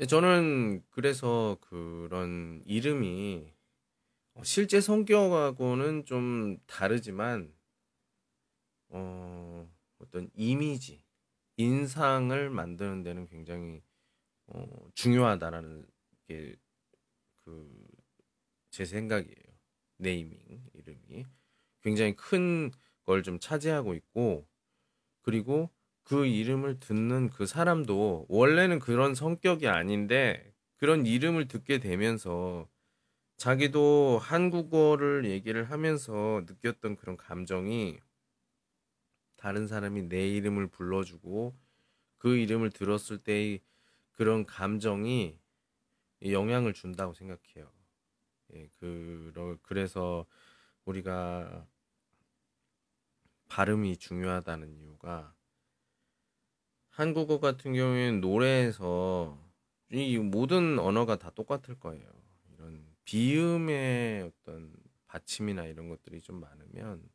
예, 0.00 0.06
저는 0.06 0.82
그래서 0.90 1.58
그런 1.60 2.62
이름이 2.64 3.52
실제 4.44 4.80
성격하고는 4.80 6.04
좀 6.06 6.58
다르지만 6.66 7.52
어, 8.88 9.68
어떤 9.98 10.30
이미지, 10.34 11.04
인상을 11.56 12.50
만드는 12.50 13.02
데는 13.02 13.26
굉장히 13.26 13.82
어, 14.48 14.66
중요하다라는 14.94 15.86
게 16.28 16.56
그 17.44 17.88
제 18.70 18.84
생각이에요. 18.84 19.47
네이밍 19.98 20.38
이름이 20.74 21.26
굉장히 21.82 22.14
큰 22.16 22.70
걸 23.04 23.22
좀 23.22 23.38
차지하고 23.40 23.94
있고 23.94 24.46
그리고 25.22 25.70
그 26.04 26.26
이름을 26.26 26.80
듣는 26.80 27.30
그 27.30 27.46
사람도 27.46 28.26
원래는 28.28 28.80
그런 28.80 29.14
성격이 29.14 29.68
아닌데 29.68 30.54
그런 30.76 31.06
이름을 31.06 31.48
듣게 31.48 31.78
되면서 31.80 32.68
자기도 33.38 34.18
한국어를 34.22 35.26
얘기를 35.30 35.70
하면서 35.70 36.42
느꼈던 36.46 36.96
그런 36.96 37.16
감정이 37.16 37.98
다른 39.36 39.66
사람이 39.66 40.02
내 40.08 40.28
이름을 40.28 40.66
불러주고 40.68 41.56
그 42.18 42.36
이름을 42.36 42.70
들었을 42.70 43.18
때의 43.18 43.60
그런 44.12 44.46
감정이 44.46 45.38
영향을 46.24 46.74
준다고 46.74 47.14
생각해요. 47.14 47.72
예, 48.54 48.68
그, 48.78 49.58
그래서 49.62 50.26
우리가 50.84 51.66
발음이 53.48 53.96
중요하다는 53.96 54.74
이유가 54.76 55.34
한국어 56.90 57.38
같은 57.38 57.74
경우에는 57.74 58.20
노래에서 58.20 59.38
이 59.90 60.18
모든 60.18 60.78
언어가 60.78 61.16
다 61.16 61.30
똑같을 61.30 61.78
거예요. 61.78 62.06
이런 62.52 62.84
비음의 63.04 64.22
어떤 64.22 64.74
받침이나 65.06 65.64
이런 65.64 65.88
것들이 65.88 66.20
좀 66.20 66.40
많으면 66.40 67.08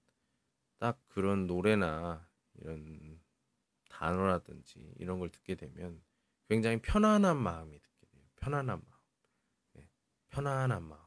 딱 0.79 0.99
그런 1.09 1.47
노래나 1.47 2.27
이런 2.55 3.19
단어라든지 3.89 4.93
이런 4.97 5.19
걸 5.19 5.29
듣게 5.29 5.55
되면 5.55 6.01
굉장히 6.49 6.81
편안한 6.81 7.37
마음이 7.37 7.79
듣게 7.79 8.07
돼요. 8.11 8.23
편안한 8.37 8.79
마음. 8.79 9.01
네, 9.73 9.89
편안한 10.29 10.83
마음. 10.83 11.02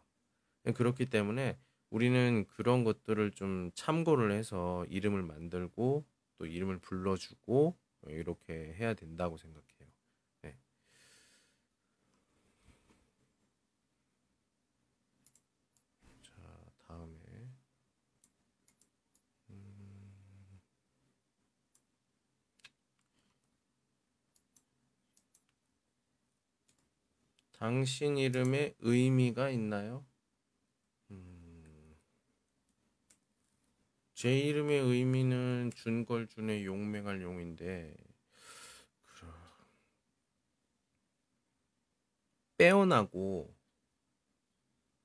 네, 0.66 0.72
그렇기 0.72 1.06
때문에 1.06 1.56
우리는 1.90 2.44
그런 2.48 2.82
것들을 2.82 3.30
좀 3.32 3.70
참고를 3.76 4.32
해서 4.32 4.84
이름을 4.90 5.22
만들고 5.22 6.04
또 6.38 6.46
이름을 6.46 6.78
불러주고 6.80 7.76
이렇게 8.08 8.74
해야 8.76 8.92
된다고 8.94 9.36
생각해요. 9.36 9.88
네. 10.42 10.58
자, 16.22 16.32
다음에 16.86 17.48
음... 19.50 20.60
당신 27.58 28.18
이름에 28.18 28.74
의미가 28.78 29.50
있나요? 29.50 30.04
제 34.16 34.38
이름의 34.38 34.80
의미는 34.80 35.70
준걸 35.74 36.28
준의 36.28 36.64
용맹할 36.64 37.20
용인데 37.20 37.94
빼어나고 42.56 43.54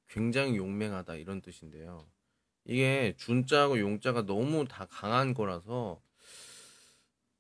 굉장히 0.08 0.56
용맹하다 0.56 1.16
이런 1.16 1.42
뜻인데요. 1.42 2.10
이게 2.64 3.14
준자하고 3.18 3.80
용자가 3.82 4.26
너무 4.26 4.66
다 4.66 4.86
강한 4.86 5.34
거라서 5.34 6.02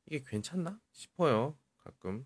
이게 0.07 0.21
괜찮나 0.27 0.77
싶어요. 0.91 1.57
가끔 1.77 2.25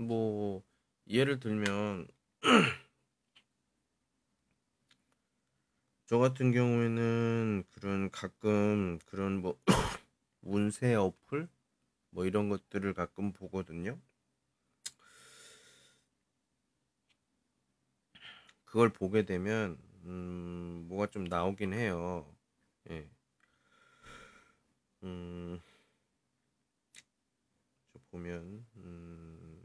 뭐 0.00 0.64
예를 1.06 1.38
들면 1.38 2.08
저 6.06 6.18
같은 6.18 6.52
경우에는 6.52 7.64
그런 7.72 8.10
가끔 8.12 8.98
그런 9.06 9.40
뭐 9.40 9.58
운세 10.42 10.94
어플 10.94 11.48
뭐 12.10 12.24
이런 12.26 12.48
것들을 12.48 12.94
가끔 12.94 13.32
보거든요. 13.32 13.98
그걸 18.64 18.90
보게 18.92 19.24
되면 19.24 19.78
음, 20.04 20.86
뭐가 20.88 21.08
좀 21.08 21.24
나오긴 21.24 21.72
해요. 21.72 22.32
예. 22.90 23.08
음, 25.02 25.60
저 27.92 27.98
보면 28.10 28.64
음, 28.76 29.60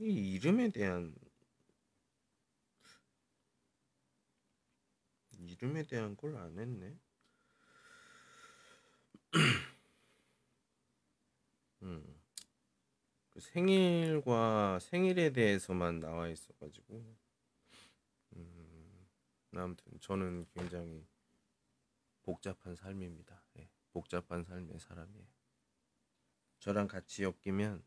이 0.00 0.32
이름에 0.34 0.70
대한 0.70 1.14
이름에 5.40 5.82
대한 5.84 6.16
걸 6.16 6.36
안 6.36 6.58
했네. 6.58 6.96
음. 11.82 12.20
그 13.30 13.40
생일과 13.40 14.78
생일에 14.80 15.30
대해서만 15.32 16.00
나와 16.00 16.28
있어가지고 16.28 17.16
음, 18.36 19.06
아무튼 19.54 19.98
저는 20.00 20.46
굉장히 20.54 21.06
복잡한 22.22 22.74
삶입니다. 22.76 23.42
예, 23.58 23.68
복잡한 23.92 24.44
삶의 24.44 24.78
사람이에요. 24.80 25.26
저랑 26.60 26.88
같이 26.88 27.22
엮이면 27.24 27.82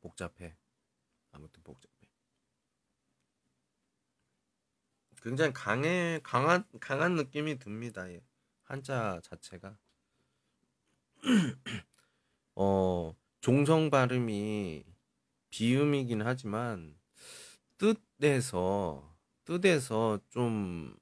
복잡해. 0.00 0.56
아무튼 1.32 1.62
복잡해. 1.62 2.08
굉장히 5.22 5.52
강해 5.52 6.20
강한 6.22 6.64
강한 6.80 7.14
느낌이 7.14 7.58
듭니다. 7.58 8.10
예. 8.10 8.22
한자 8.62 9.20
자체가 9.22 9.76
어 12.56 13.14
종성 13.40 13.90
발음이 13.90 14.84
비음이긴 15.50 16.22
하지만 16.22 16.98
뜻에서 17.78 19.16
뜻에서 19.44 20.20
좀 20.28 20.96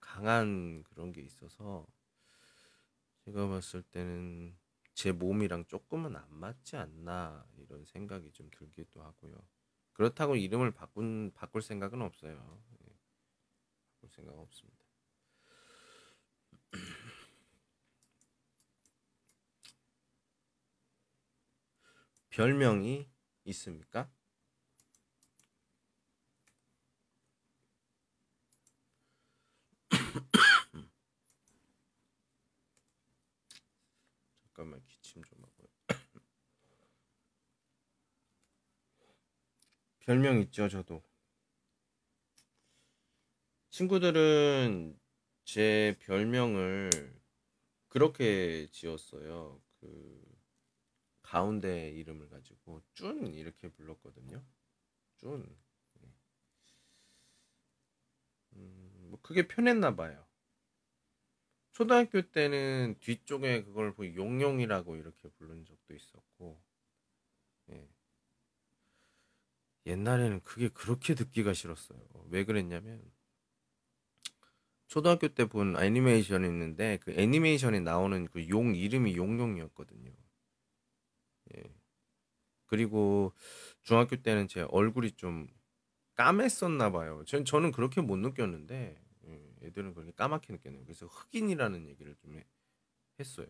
강한 0.00 0.82
그런 0.84 1.12
게 1.12 1.20
있어서 1.22 1.86
제가 3.24 3.48
봤을 3.48 3.82
때는 3.82 4.56
제 4.94 5.12
몸이랑 5.12 5.66
조금은 5.66 6.16
안 6.16 6.24
맞지 6.30 6.76
않나 6.76 7.46
이런 7.58 7.84
생각이 7.84 8.32
좀 8.32 8.48
들기도 8.50 9.02
하고요. 9.02 9.36
그렇다고 9.92 10.36
이름을 10.36 10.70
바꾼 10.72 11.30
바꿀 11.34 11.62
생각은 11.62 12.00
없어요. 12.02 12.62
예. 14.08 14.08
바꿀 14.08 14.10
생각 14.10 14.38
없습니다. 14.38 14.84
별명이 22.30 23.10
있습니까? 23.44 24.10
잠깐만 34.44 34.82
기침 34.86 35.22
좀 35.24 35.42
하고요. 35.42 35.66
별명 40.00 40.40
있죠, 40.40 40.68
저도. 40.68 41.07
친구들은 43.78 44.98
제 45.44 45.96
별명을 46.00 46.90
그렇게 47.86 48.66
지었어요. 48.72 49.62
그 49.78 50.20
가운데 51.22 51.88
이름을 51.90 52.28
가지고 52.28 52.82
쭌 52.96 53.36
이렇게 53.36 53.68
불렀거든요. 53.68 54.44
쭌. 55.18 55.46
예. 56.02 56.08
음, 58.56 59.06
뭐 59.10 59.20
그게 59.22 59.46
편했나 59.46 59.94
봐요. 59.94 60.26
초등학교 61.70 62.20
때는 62.22 62.96
뒤쪽에 62.98 63.62
그걸 63.62 63.94
뭐 63.96 64.12
용용이라고 64.12 64.96
이렇게 64.96 65.28
부른 65.28 65.66
적도 65.66 65.94
있었고, 65.94 66.60
예. 67.70 67.88
옛날에는 69.86 70.42
그게 70.42 70.68
그렇게 70.68 71.14
듣기가 71.14 71.52
싫었어요. 71.52 72.00
왜 72.30 72.44
그랬냐면, 72.44 73.00
초등학교 74.88 75.28
때 75.28 75.44
본 75.46 75.76
애니메이션이 75.78 76.46
있는데, 76.48 76.98
그 77.02 77.12
애니메이션에 77.12 77.80
나오는 77.80 78.26
그 78.28 78.48
용 78.48 78.74
이름이 78.74 79.16
용용이었거든요. 79.16 80.12
예. 81.56 81.62
그리고 82.66 83.32
중학교 83.82 84.16
때는 84.16 84.48
제 84.48 84.62
얼굴이 84.70 85.12
좀 85.12 85.48
까맸었나 86.16 86.92
봐요. 86.92 87.24
전, 87.26 87.44
저는 87.44 87.72
그렇게 87.72 88.00
못 88.02 88.16
느꼈는데, 88.18 89.02
예, 89.26 89.54
애들은 89.62 89.94
그렇게 89.94 90.12
까맣게 90.12 90.52
느꼈네요. 90.54 90.84
그래서 90.84 91.06
흑인이라는 91.06 91.88
얘기를 91.88 92.16
좀 92.16 92.36
해- 92.38 92.46
했어요. 93.20 93.48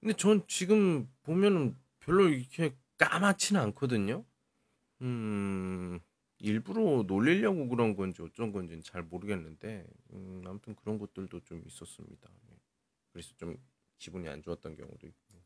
근데 0.00 0.14
전 0.14 0.46
지금 0.46 1.08
보면은 1.22 1.76
별로 2.00 2.28
이렇게 2.28 2.76
까맣지는 2.98 3.60
않거든요. 3.60 4.24
음, 5.02 6.00
일부러 6.44 7.02
놀리려고 7.04 7.68
그런 7.68 7.96
건지 7.96 8.22
어쩐 8.22 8.52
건지는 8.52 8.82
잘 8.82 9.02
모르겠는데, 9.02 9.86
음, 10.12 10.42
아무튼 10.46 10.74
그런 10.76 10.98
것들도 10.98 11.40
좀 11.40 11.62
있었습니다. 11.66 12.30
예. 12.50 12.56
그래서 13.12 13.34
좀 13.36 13.56
기분이 13.98 14.28
안 14.28 14.42
좋았던 14.42 14.76
경우도 14.76 15.06
있고. 15.06 15.42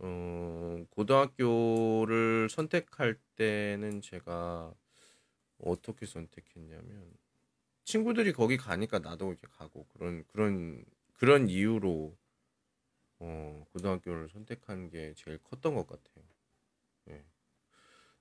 어, 0.00 0.84
고등학교를 0.90 2.48
선택할 2.48 3.18
때는 3.36 4.00
제가 4.00 4.72
어떻게 5.58 6.06
선택했냐면 6.06 7.12
친구들이 7.84 8.32
거기 8.32 8.56
가니까 8.56 9.00
나도 9.00 9.28
이렇게 9.32 9.46
가고 9.48 9.86
그런 9.88 10.24
그런 10.28 10.84
그런 11.14 11.48
이유로 11.50 12.16
어, 13.20 13.64
고등학교를 13.72 14.28
선택한 14.28 14.90
게 14.90 15.14
제일 15.14 15.38
컸던 15.38 15.74
것 15.74 15.86
같아요. 15.86 16.24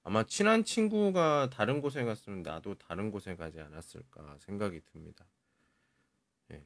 예. 0.08 0.10
아마 0.10 0.24
친한 0.24 0.64
친구가 0.64 1.50
다른 1.52 1.82
곳에 1.82 2.04
갔으면 2.04 2.44
나도 2.44 2.76
다른 2.76 3.12
곳에 3.12 3.36
가지 3.36 3.60
않았을까 3.60 4.38
생각이 4.40 4.82
듭니다. 4.86 5.26
예. 6.52 6.64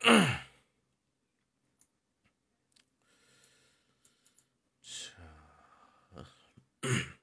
자, 4.82 5.22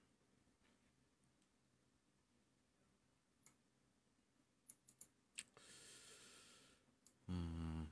음, 7.30 7.88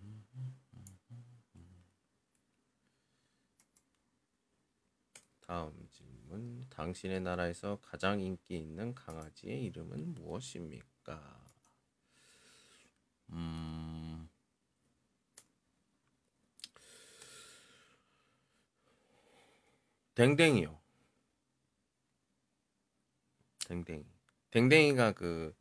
다음 5.46 5.88
질문. 5.92 6.63
당신의 6.74 7.22
나라에서 7.22 7.80
가장 7.82 8.20
인기 8.20 8.58
있는 8.58 8.96
강아지의 8.96 9.64
이름은 9.66 10.16
무엇입니까? 10.16 11.52
음, 13.30 14.30
댕댕이요. 20.16 20.80
댕댕이. 23.68 24.06
댕댕이가 24.52 25.14
그 25.14 25.56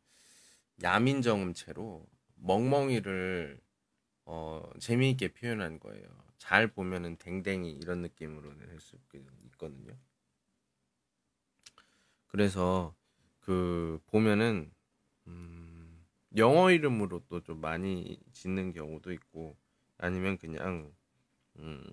야민정음체로 0.83 2.05
멍멍이를 2.35 3.61
어, 4.25 4.69
재미있게 4.79 5.33
표현한 5.33 5.79
거예요. 5.79 6.07
잘 6.37 6.67
보면은 6.67 7.17
댕댕이 7.17 7.71
이런 7.71 8.01
느낌으로는 8.01 8.69
할 8.69 8.79
수 8.79 8.97
있거든요. 9.51 9.95
그래서 12.33 12.95
그 13.41 14.01
보면은 14.07 14.73
음, 15.27 16.03
영어 16.35 16.71
이름으로 16.71 17.21
또 17.29 17.41
좀 17.41 17.61
많이 17.61 18.17
짓는 18.31 18.73
경우도 18.73 19.11
있고 19.13 19.55
아니면 19.99 20.39
그냥 20.39 20.91
음, 21.59 21.83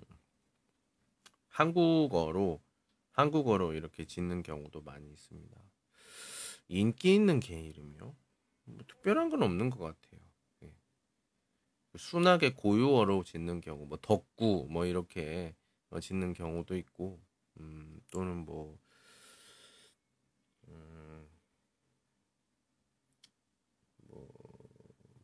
한국어로 1.49 2.59
한국어로 3.11 3.73
이렇게 3.73 4.05
짓는 4.05 4.41
경우도 4.41 4.81
많이 4.81 5.11
있습니다. 5.11 5.55
인기 6.69 7.13
있는 7.13 7.39
개 7.39 7.59
이름이요? 7.61 8.15
뭐 8.65 8.77
특별한 8.87 9.29
건 9.29 9.43
없는 9.43 9.69
것 9.69 9.79
같아요. 9.79 10.21
예. 10.63 10.73
순하게 11.97 12.53
고유어로 12.53 13.23
짓는 13.23 13.61
경우, 13.61 13.85
뭐 13.85 13.97
덕구 14.01 14.67
뭐 14.71 14.85
이렇게 14.85 15.55
어, 15.89 15.99
짓는 15.99 16.33
경우도 16.33 16.77
있고, 16.77 17.21
음, 17.59 17.99
또는 18.11 18.37
뭐 18.45 18.79
음, 20.67 21.27
뭐 24.07 24.27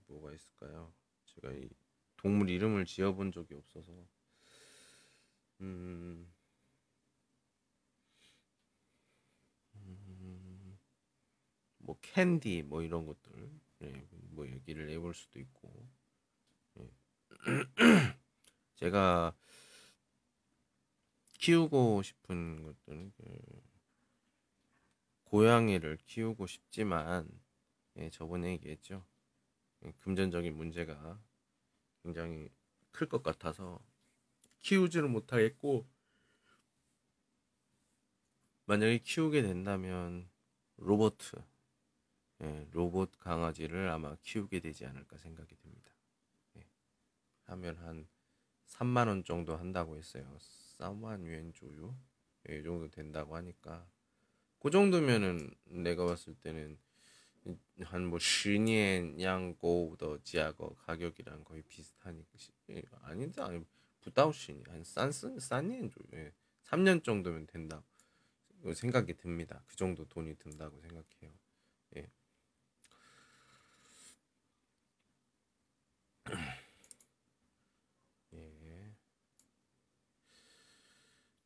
뭐가 0.08 0.27
있을까요? 0.38 0.94
제가 1.26 1.52
이 1.54 1.70
동물 2.18 2.50
이름을 2.50 2.86
지어본 2.86 3.32
적이 3.32 3.56
없어서 3.56 3.92
음, 5.62 6.32
음, 9.76 10.78
뭐 11.80 11.98
캔디 12.02 12.64
뭐 12.64 12.82
이런 12.82 13.06
것들 13.06 13.50
예, 13.84 14.08
뭐 14.12 14.48
얘기를 14.48 14.90
해볼 14.90 15.14
수도 15.14 15.40
있고 15.40 15.90
예. 16.80 16.92
제가 18.76 19.36
키우고 21.40 22.02
싶은 22.02 22.64
것들은 22.64 23.12
그 23.16 23.24
고양이를 25.26 25.98
키우고 26.06 26.48
싶지만 26.48 27.28
예, 27.98 28.10
저번에 28.10 28.52
얘기했죠. 28.52 29.06
예, 29.86 29.94
금전적인 30.00 30.56
문제가 30.56 31.20
굉장히 32.04 32.50
클 32.92 33.08
것 33.10 33.24
같아서 33.24 33.82
키우지를 34.62 35.10
못하겠고 35.10 35.88
만약에 38.66 39.00
키우게 39.00 39.42
된다면 39.42 40.30
로봇 40.78 41.18
예, 42.42 42.68
로봇 42.72 43.12
강아지를 43.20 43.90
아마 43.90 44.16
키우게 44.22 44.60
되지 44.60 44.86
않을까 44.86 45.18
생각이 45.18 45.56
듭니다. 45.56 45.92
예, 46.58 46.68
하면 47.46 47.78
한 47.78 48.08
3만 48.66 49.08
원 49.08 49.24
정도 49.24 49.56
한다고 49.58 49.98
했어요. 49.98 50.38
3만 50.78 51.26
유엔 51.26 51.54
조유 51.54 51.96
예, 52.50 52.60
이 52.60 52.64
정도 52.64 52.90
된다고 52.90 53.36
하니까 53.36 53.88
그 54.60 54.70
정도면은 54.72 55.52
내가 55.66 56.06
봤을 56.06 56.36
때는 56.36 56.80
한뭐 57.84 58.20
슈니엔 58.20 59.22
양고더 59.22 60.20
지하거 60.24 60.76
가격이랑 60.86 61.44
거의 61.44 61.64
비슷하니까 61.64 62.30
예, 62.72 62.82
아닌데 63.02 63.42
아니 63.42 63.64
부다우시니 64.02 64.64
한 64.68 64.84
싼스 64.84 65.40
싼니엔 65.40 65.90
조 65.90 66.00
예, 66.14 66.34
3년 66.64 67.04
정도면 67.04 67.48
된다 67.48 67.84
생각이 68.74 69.16
듭니다. 69.16 69.64
그 69.68 69.76
정도 69.76 70.06
돈이 70.06 70.36
든다고 70.36 70.80
생각해요. 70.82 71.32
예. 71.96 72.12
예. 78.34 78.96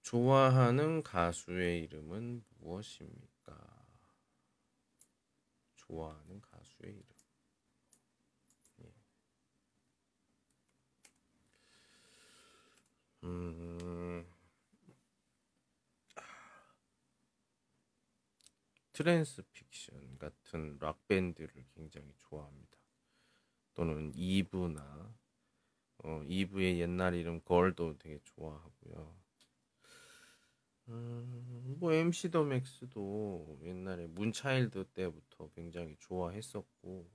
좋아하는 0.01 1.03
가수의 1.03 1.83
이름은 1.83 2.43
무엇입니까? 2.59 3.80
좋아하는 5.91 6.39
가수의 6.39 6.93
이름. 6.93 7.05
예. 8.79 8.93
음, 13.23 14.25
트랜스픽션 18.93 20.17
같은 20.17 20.77
락 20.79 21.05
밴드를 21.09 21.65
굉장히 21.75 22.13
좋아합니다. 22.19 22.77
또는 23.73 24.13
이브나 24.15 25.13
어, 26.03 26.23
이브의 26.25 26.79
옛날 26.79 27.15
이름 27.15 27.41
걸도 27.41 27.97
되게 27.97 28.17
좋아하고요. 28.23 29.20
음, 30.91 31.77
뭐 31.79 31.91
MC 31.93 32.29
더 32.29 32.43
맥스도 32.43 33.57
옛날에 33.63 34.05
문차일드 34.07 34.85
때부터 34.93 35.49
굉장히 35.55 35.95
좋아했었고, 35.99 37.09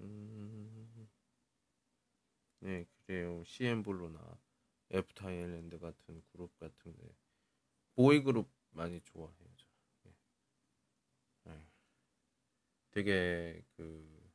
음, 0.00 1.08
네 2.60 2.86
그래요. 3.06 3.42
CN블루나 3.44 4.38
FT 4.92 5.28
아일랜드 5.28 5.78
같은 5.78 6.22
그룹 6.32 6.56
같은데 6.58 7.14
보이 7.94 8.22
그룹 8.22 8.50
많이 8.72 9.00
좋아해요. 9.02 9.48
저. 9.56 9.66
네. 10.04 10.12
네. 11.44 11.66
되게 12.92 13.62
그 13.76 14.30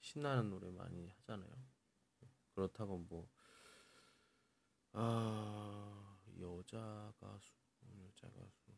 신나는 0.00 0.48
노래 0.48 0.70
많이 0.70 1.08
하잖아요. 1.08 1.50
그렇다고 2.54 2.98
뭐 2.98 3.28
아, 4.92 6.05
여자 6.40 7.12
가수, 7.18 7.52
여자 7.98 8.28
가수. 8.30 8.72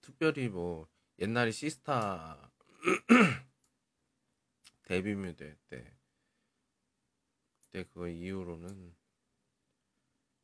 특별히 0.00 0.48
뭐 0.48 0.88
옛날에 1.18 1.50
시스타 1.50 2.52
데뷔 4.84 5.14
무대 5.14 5.56
때 5.68 5.96
그때 7.76 7.84
그 7.92 8.08
이후로는 8.08 8.94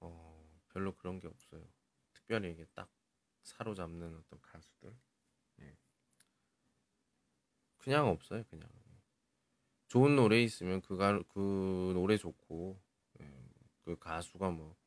어, 0.01 0.61
별로 0.69 0.95
그런 0.97 1.21
게 1.21 1.29
없어요. 1.29 1.65
특별히 2.13 2.51
이게 2.51 2.67
딱 2.75 2.91
사로잡는 3.43 4.17
어떤 4.17 4.41
가수들. 4.41 4.95
예. 5.61 5.77
그냥 7.79 8.09
없어요, 8.09 8.45
그냥. 8.51 8.69
좋은 9.89 10.17
노래 10.17 10.43
있으면 10.43 10.81
그, 10.81 10.97
가, 10.97 11.23
그 11.29 11.93
노래 11.95 12.17
좋고 12.17 12.83
예. 13.21 13.49
그 13.85 13.99
가수가 13.99 14.51
뭐 14.51 14.75
예. 14.75 14.82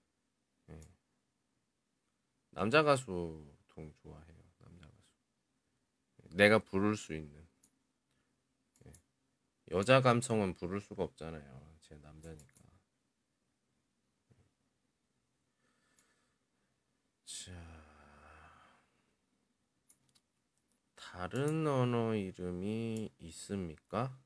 남자 2.55 2.83
가수 2.83 3.53
통 3.67 3.91
좋아해요. 3.97 4.43
남자 4.59 4.87
가수. 4.87 5.03
내가 6.37 6.59
부를 6.59 6.95
수 6.95 7.13
있는 7.13 7.45
예. 8.85 8.93
여자 9.71 9.99
감성은 9.99 10.53
부를 10.53 10.79
수가 10.79 11.03
없잖아요. 11.03 11.75
제 11.81 11.97
남자니까. 11.97 12.55
자, 17.25 17.51
다른 20.95 21.67
언어 21.67 22.15
이름이 22.15 23.09
있습니까? 23.19 24.17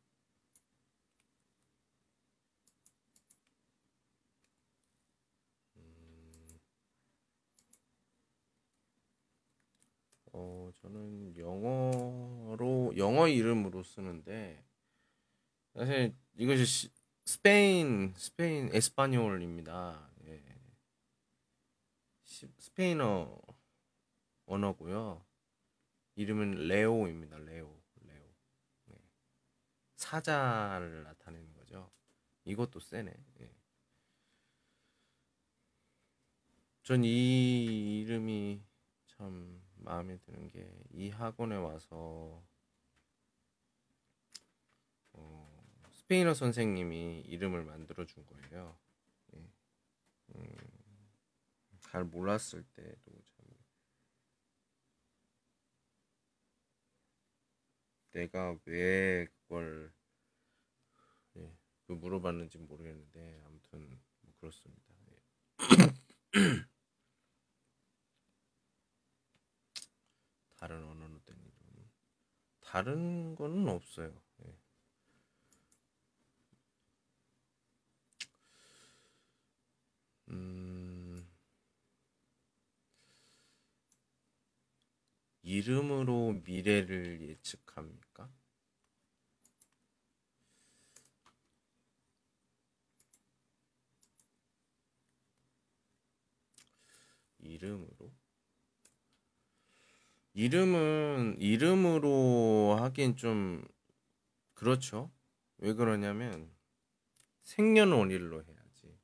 어, 10.31 10.71
저는 10.75 11.37
영어로 11.37 12.93
영어 12.97 13.27
이름으로 13.27 13.83
쓰는데 13.83 14.63
사실 15.73 16.15
이것이 16.35 16.65
시, 16.65 16.89
스페인 17.25 18.13
스페인 18.17 18.69
에스파뇰입니다. 18.73 20.09
예. 20.25 20.43
시, 22.23 22.47
스페인어 22.57 23.39
언어고요. 24.45 25.23
이름은 26.15 26.67
레오입니다. 26.67 27.37
레오 27.37 27.79
레오 28.01 28.29
네. 28.85 28.95
사자를 29.95 31.03
나타내는 31.03 31.53
거죠. 31.53 31.89
이것도 32.45 32.79
세네. 32.79 33.13
예. 33.41 33.51
전이 36.83 38.01
이름이 38.01 38.63
참 39.05 39.58
마음에 39.89 40.17
드는 40.19 40.47
게 40.49 40.69
이 40.93 41.09
학원에 41.09 41.55
와서 41.55 42.43
어, 45.13 45.63
스페인어 45.91 46.33
선생님이 46.33 47.21
이름을 47.21 47.63
만들어 47.63 48.05
준 48.05 48.25
거예요. 48.25 48.77
예. 49.35 49.49
음, 50.35 50.55
잘 51.79 52.03
몰랐을 52.03 52.63
때도 52.73 53.11
참 53.25 53.45
내가 58.11 58.57
왜 58.65 59.25
그걸 59.25 59.91
예, 61.37 61.51
그 61.87 61.93
물어봤는지 61.93 62.57
모르겠는데 62.59 63.41
아무튼 63.45 63.99
뭐 64.21 64.33
그렇습니다. 64.39 64.93
예. 65.11 65.17
다른 70.59 70.83
언어로 70.83 71.19
된 71.25 71.37
이름 71.37 71.89
다른 72.61 73.35
거는 73.35 73.69
없어요. 73.69 74.13
예. 74.45 74.57
음, 80.29 81.25
이름으로 85.41 86.39
미래를 86.45 87.19
예측합니까? 87.27 88.29
이름으로? 97.39 98.11
이름은 100.39 101.35
이름으로 101.41 102.77
하긴 102.79 103.17
좀 103.17 103.61
그렇죠. 104.55 105.11
왜 105.59 105.73
그러냐면 105.73 106.51
생년월일로 107.43 108.43
해야지. 108.43 108.97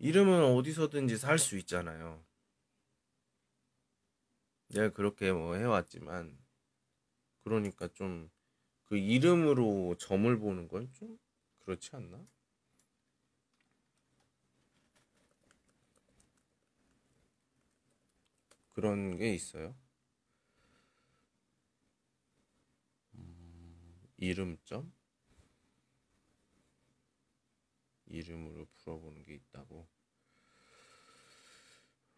이름은 0.00 0.42
어디서든지 0.56 1.16
살 1.16 1.38
수 1.38 1.56
있잖아요. 1.58 2.24
내가 4.68 4.88
그렇게 4.90 5.32
뭐 5.32 5.54
해왔지만, 5.56 6.38
그러니까 7.44 7.88
좀 7.88 8.30
그 8.86 8.96
이름으로 8.98 9.96
점을 9.98 10.38
보는 10.38 10.68
건 10.68 10.92
좀 10.92 11.18
그렇지 11.60 11.90
않나? 11.96 12.24
그런 18.74 19.16
게 19.16 19.34
있어요. 19.34 19.74
이름점? 24.20 24.92
이름으로 28.04 28.66
풀어보는 28.66 29.22
게 29.24 29.34
있다고. 29.34 29.88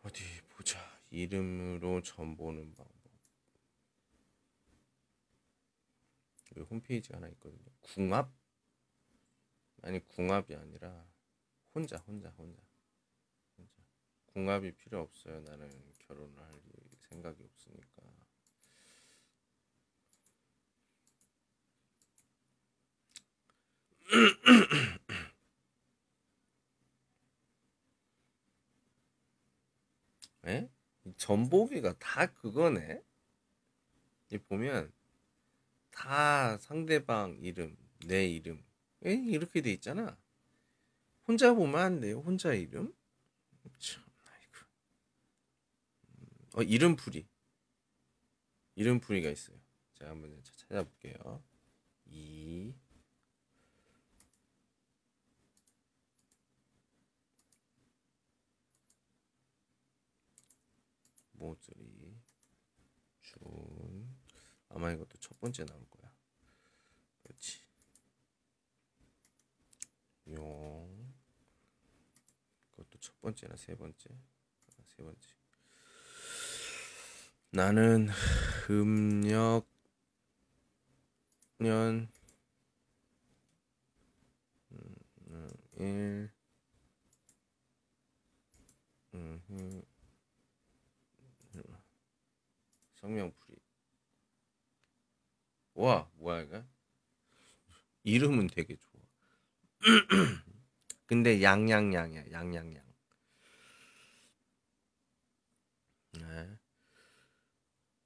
어디 0.03 0.25
보자. 0.49 0.81
이름으로 1.11 2.03
점 2.03 2.37
보는 2.37 2.75
방법. 2.75 3.13
여기 6.57 6.69
홈페이지 6.69 7.13
하나 7.13 7.29
있거든요. 7.29 7.71
궁합? 7.81 8.33
아니 9.83 10.01
궁합이 10.01 10.57
아니라 10.57 11.07
혼자 11.73 11.99
혼자 11.99 12.31
혼자 12.31 12.61
혼자 13.57 13.73
궁합이 14.27 14.73
필요 14.73 15.03
없어요. 15.03 15.41
나는 15.43 15.71
결혼을 16.01 16.37
할 16.43 16.61
생각이 16.99 17.45
없으니까. 17.45 17.92
에? 30.47 30.69
전보기가 31.17 31.99
다 31.99 32.27
그거네. 32.27 33.03
이 34.31 34.39
보면 34.39 34.93
다 35.91 36.59
상대방 36.59 37.39
이름, 37.41 37.77
내 38.07 38.27
이름. 38.27 38.63
에? 39.05 39.15
이렇게 39.15 39.63
돼 39.63 39.73
있잖아. 39.73 40.19
혼자 41.27 41.55
보면 41.55 41.81
안 41.81 42.01
돼요. 42.01 42.21
혼자 42.21 42.53
이름. 42.53 42.95
참, 43.79 44.05
아이고. 44.25 44.67
어, 46.55 46.63
이름 46.63 46.97
풀이. 46.97 47.27
이름 48.75 49.01
풀이가 49.01 49.31
있어요. 49.31 49.57
제가 49.95 50.11
한번 50.11 50.43
찾아볼게요. 50.43 51.43
이 52.07 52.75
모조리 61.43 62.17
준 63.21 64.17
아마 64.69 64.93
이것도 64.93 65.19
첫 65.19 65.39
번째 65.41 65.67
나올 65.67 65.85
거야. 65.91 66.11
그렇지. 67.23 67.61
용 70.29 71.13
그것도 72.71 72.99
첫 73.01 73.21
번째나 73.21 73.57
세 73.57 73.75
번째. 73.75 74.11
아, 74.11 74.83
세 74.87 75.03
번째. 75.03 75.29
나는 77.51 78.09
음력 78.71 79.67
년 81.59 82.09
음, 84.73 84.95
음, 85.29 85.51
일 85.77 86.33
음, 89.15 89.43
음, 89.51 89.83
성명풀이. 93.03 93.59
와 95.75 96.09
뭐야 96.15 96.43
이거? 96.43 96.65
이름은 98.05 98.47
되게 98.49 98.77
좋아. 98.77 99.03
근데 101.07 101.43
양양양이야 101.43 102.31
양양양. 102.31 102.93
네. 106.13 106.59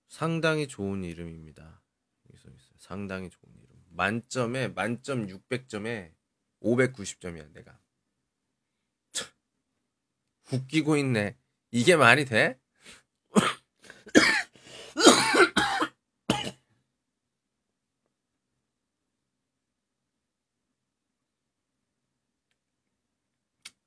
상당히 0.08 0.66
좋은 0.66 1.04
이름입니다. 1.04 1.82
여기서 2.30 2.48
있어요. 2.48 2.78
상당히 2.78 3.28
좋은 3.28 3.54
이름. 3.54 3.84
만점에 3.90 4.68
만점 4.68 5.26
600점에 5.26 6.14
590점이야 6.62 7.52
내가. 7.52 7.78
웃기고 10.52 10.96
있네. 10.96 11.36
이게 11.70 11.96
말이 11.96 12.24
돼? 12.24 12.58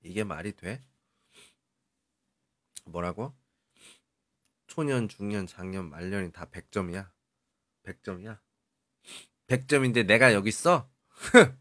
이게 0.02 0.24
말이 0.24 0.54
돼? 0.56 0.84
뭐라고? 2.86 3.36
초년, 4.68 5.08
중년, 5.08 5.48
장년, 5.48 5.90
말년이 5.90 6.32
다 6.32 6.46
100점이야. 6.46 7.12
100점이야. 7.84 8.40
100점인데 9.48 10.06
내가 10.06 10.34
여기 10.34 10.50
있어? 10.50 10.90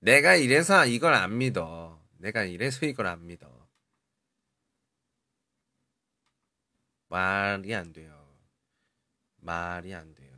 내가 0.00 0.36
이래서 0.36 0.84
이걸 0.86 1.14
안 1.14 1.38
믿어. 1.38 2.02
내가 2.18 2.44
이래서 2.44 2.86
이걸 2.86 3.06
안 3.06 3.26
믿어. 3.26 3.68
말이 7.08 7.74
안 7.74 7.92
돼요. 7.92 8.24
말이 9.36 9.94
안 9.94 10.14
돼요. 10.14 10.34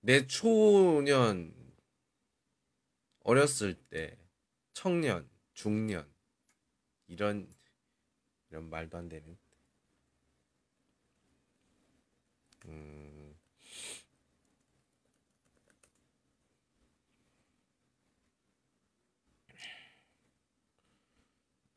내 0.00 0.26
초년, 0.26 1.54
어렸을 3.24 3.74
때 3.88 4.16
청년, 4.74 5.28
중년 5.54 6.06
이런 7.08 7.52
이런 8.50 8.70
말도 8.70 8.98
안 8.98 9.08
되는? 9.08 9.36
음, 12.66 13.34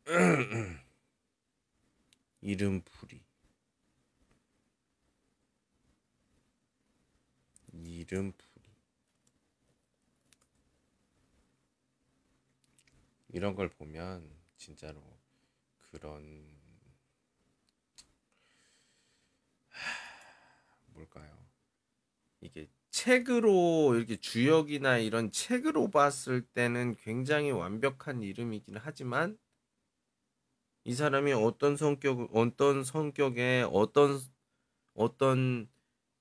이름풀이 2.41 3.21
이름풀이 7.73 8.46
이런 13.30 13.55
걸 13.55 13.69
보면 13.69 14.30
진짜로 14.57 15.01
그런 15.91 16.45
뭘까요? 20.88 21.38
이게 22.41 22.67
책으로 22.89 23.95
이렇게 23.95 24.17
주역이나 24.17 24.97
이런 24.97 25.32
책으로 25.32 25.89
봤을 25.91 26.41
때는 26.41 26.95
굉장히 26.95 27.51
완벽한 27.51 28.23
이름이긴 28.23 28.78
하지만 28.78 29.38
이 30.84 30.93
사람이 30.93 31.34
어떤 31.34 31.75
성격 31.75 32.30
어떤 32.34 32.84
성격에 32.84 33.65
어떤 33.71 34.19
어떤 34.93 35.69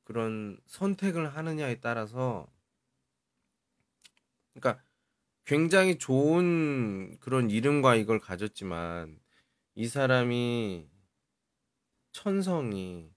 그런 0.04 0.60
선택을 0.66 1.34
하느냐에 1.36 1.80
따라서 1.80 2.48
그러니까 4.54 4.82
굉장히 5.46 5.96
좋은 5.98 7.16
그런 7.20 7.50
이름과 7.50 7.94
이걸 7.96 8.18
가졌지만 8.18 9.18
이 9.76 9.86
사람이 9.88 10.88
천성이 12.12 13.14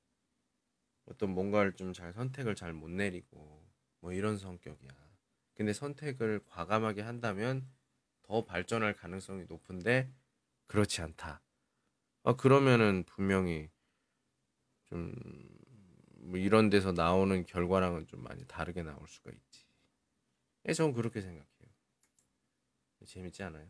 어떤 1.06 1.32
뭔가를 1.32 1.74
좀 1.74 1.92
잘 1.94 2.14
선택을 2.14 2.56
잘 2.56 2.74
못 2.74 2.90
내리고 2.90 3.68
뭐 4.00 4.14
이런 4.14 4.38
성격이야. 4.38 4.90
근데 5.56 5.74
선택을 5.74 6.42
과감하게 6.46 7.02
한다면 7.02 7.68
더 8.24 8.46
발전할 8.46 8.94
가능성이 8.94 9.46
높은데 9.50 10.14
그렇지 10.68 11.02
않다. 11.02 11.42
아, 12.24 12.36
그러면은 12.36 13.04
분명히 13.06 13.70
좀 14.90 15.12
뭐 16.22 16.38
이런 16.38 16.70
데서 16.70 16.92
나오는 16.92 17.46
결과랑은 17.46 18.08
좀 18.08 18.22
많이 18.24 18.46
다르게 18.46 18.84
나올 18.84 19.08
수가 19.08 19.32
있지. 19.32 19.66
예, 20.68 20.74
저는 20.74 20.94
그렇게 20.94 21.22
생각해요. 21.22 21.59
재밌지 23.06 23.44
않아요? 23.44 23.68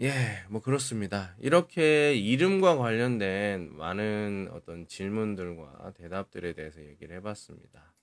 예, 0.00 0.44
뭐 0.48 0.60
그렇습니다. 0.60 1.36
이렇게 1.38 2.14
이름과 2.14 2.76
관련된 2.76 3.76
많은 3.76 4.48
어떤 4.52 4.86
질문들과 4.88 5.92
대답들에 5.94 6.52
대해서 6.54 6.84
얘기를 6.84 7.16
해봤습니다. 7.16 7.94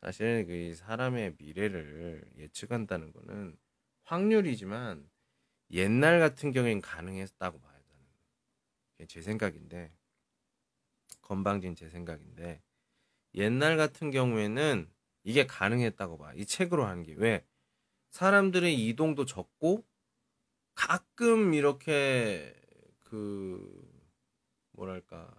사실 0.00 0.46
그 0.46 0.74
사람의 0.74 1.34
미래를 1.38 2.30
예측한다는 2.38 3.12
거는 3.12 3.58
확률이지만 4.04 5.10
옛날 5.70 6.18
같은 6.18 6.52
경우엔 6.52 6.80
가능했다고. 6.80 7.60
저는. 7.60 7.78
그게 8.92 9.06
제 9.06 9.20
생각인데 9.20 9.92
건방진 11.20 11.74
제 11.74 11.90
생각인데 11.90 12.62
옛날 13.34 13.76
같은 13.76 14.10
경우에는 14.10 14.90
이게 15.24 15.46
가능했다고 15.46 16.16
봐. 16.18 16.32
이 16.34 16.46
책으로 16.46 16.86
하는 16.86 17.02
게 17.02 17.14
왜? 17.16 17.44
사람들의 18.10 18.86
이동도 18.88 19.24
적고 19.26 19.84
가끔 20.74 21.54
이렇게 21.54 22.54
그 23.04 23.90
뭐랄까 24.72 25.34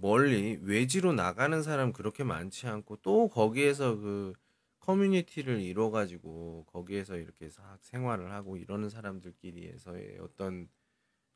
멀리 0.00 0.58
외지로 0.62 1.12
나가는 1.12 1.62
사람 1.62 1.92
그렇게 1.92 2.24
많지 2.24 2.66
않고 2.66 2.96
또 3.02 3.28
거기에서 3.28 3.96
그 3.96 4.32
커뮤니티를 4.80 5.60
이뤄 5.60 5.90
가지고 5.90 6.64
거기에서 6.66 7.16
이렇게 7.16 7.48
싹 7.50 7.78
생활을 7.82 8.32
하고 8.32 8.56
이러는 8.56 8.88
사람들끼리에서의 8.90 10.18
어떤 10.20 10.68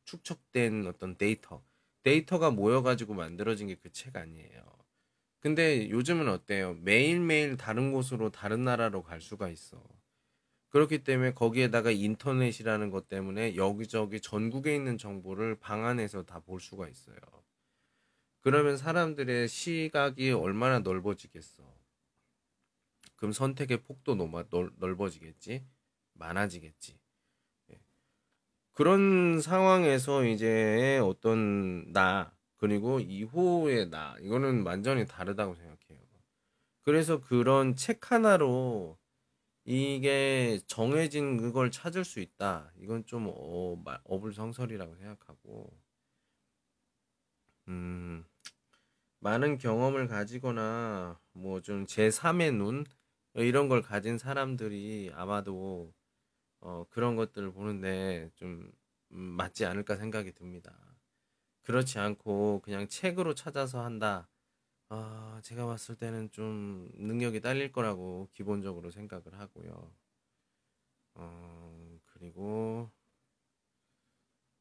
축적된 0.07 0.87
어떤 0.89 1.16
데이터 1.18 1.64
데이터가 2.05 2.51
모여 2.53 2.83
가지고 2.83 3.14
만들어진 3.14 3.68
게 3.68 3.76
그 3.76 3.91
책 3.93 4.16
아니에요. 4.16 4.82
근데 5.43 5.90
요즘은 5.90 6.28
어때요? 6.28 6.74
매일매일 6.80 7.59
다른 7.59 7.93
곳으로 7.93 8.30
다른 8.30 8.64
나라로 8.64 9.03
갈 9.03 9.20
수가 9.20 9.51
있어. 9.51 9.82
그렇기 10.70 11.05
때문에 11.05 11.34
거기에다가 11.34 11.90
인터넷이라는 11.93 12.90
것 12.90 13.09
때문에 13.09 13.57
여기저기 13.57 14.20
전국에 14.20 14.74
있는 14.74 14.99
정보를 14.99 15.57
방 15.61 15.86
안에서 15.86 16.24
다 16.24 16.40
볼 16.40 16.61
수가 16.61 16.88
있어요. 16.88 17.16
그러면 18.40 18.76
사람들의 18.76 19.49
시각이 19.49 20.30
얼마나 20.32 20.78
넓어지겠어. 20.80 21.62
그럼 23.16 23.32
선택의 23.32 23.82
폭도 23.84 24.16
넓어지겠지? 24.78 25.64
많아지겠지. 26.14 26.99
예. 27.72 27.80
그런 28.72 29.40
상황에서 29.40 30.24
이제 30.24 30.99
어떤 31.03 31.93
나, 31.93 32.34
그리고 32.62 33.00
이후의 33.00 33.90
나, 33.90 34.16
이거는 34.22 34.64
완전히 34.64 35.06
다르다고 35.06 35.56
생각해요. 35.56 36.00
그래서 36.82 37.20
그런 37.20 37.76
책 37.76 38.12
하나로 38.12 38.98
이게 39.64 40.60
정해진 40.66 41.38
그걸 41.38 41.70
찾을 41.70 42.04
수 42.04 42.20
있다. 42.20 42.72
이건 42.78 43.06
좀 43.06 43.28
어, 43.34 43.76
어불성설이라고 44.04 44.96
생각하고, 44.96 45.70
음, 47.68 48.24
많은 49.20 49.58
경험을 49.58 50.08
가지거나 50.08 51.20
뭐 51.34 51.60
좀 51.62 51.86
제3의 51.86 52.52
눈 52.52 52.84
이런 53.34 53.68
걸 53.68 53.82
가진 53.82 54.18
사람들이 54.18 55.10
아마도 55.14 55.94
어, 56.60 56.84
그런 56.90 57.16
것들을 57.16 57.52
보는데 57.52 58.30
좀 58.36 58.72
음, 59.12 59.18
맞지 59.20 59.66
않을까 59.66 59.96
생각이 59.96 60.32
듭니다. 60.34 60.91
그렇지 61.62 61.98
않고 61.98 62.60
그냥 62.62 62.88
책으로 62.88 63.34
찾아서 63.34 63.84
한다. 63.84 64.28
아, 64.90 65.40
제가 65.44 65.66
봤을 65.66 65.96
때는 65.96 66.30
좀 66.32 66.90
능력이 66.96 67.40
딸릴 67.40 67.72
거라고 67.72 68.28
기본적으로 68.34 68.90
생각을 68.90 69.38
하고요. 69.40 69.94
어, 71.14 71.98
그리고 72.06 72.90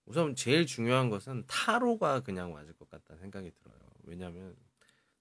우선 0.05 0.35
제일 0.35 0.65
중요한 0.65 1.09
것은 1.09 1.45
타로가 1.47 2.21
그냥 2.21 2.53
맞을 2.53 2.73
것 2.73 2.89
같다는 2.89 3.19
생각이 3.21 3.51
들어요. 3.55 3.79
왜냐면 4.03 4.55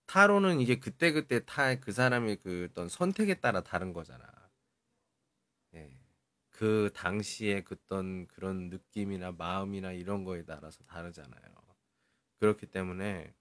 타로는 0.06 0.60
이게 0.60 0.78
그때그때 0.80 1.44
타 1.46 1.76
그 1.80 1.92
사람의 1.92 2.38
그 2.38 2.68
어떤 2.70 2.88
선택에 2.88 3.36
따라 3.40 3.62
다른 3.62 3.92
거잖아. 3.94 4.24
예. 5.74 5.90
그 6.50 6.90
당시에 6.94 7.62
그떤 7.62 8.26
그런 8.28 8.68
느낌이나 8.70 9.32
마음이나 9.32 9.92
이런 9.92 10.24
거에 10.24 10.44
따라서 10.44 10.82
다르잖아요. 10.84 11.49
그렇기 12.40 12.66
때문에 12.66 13.32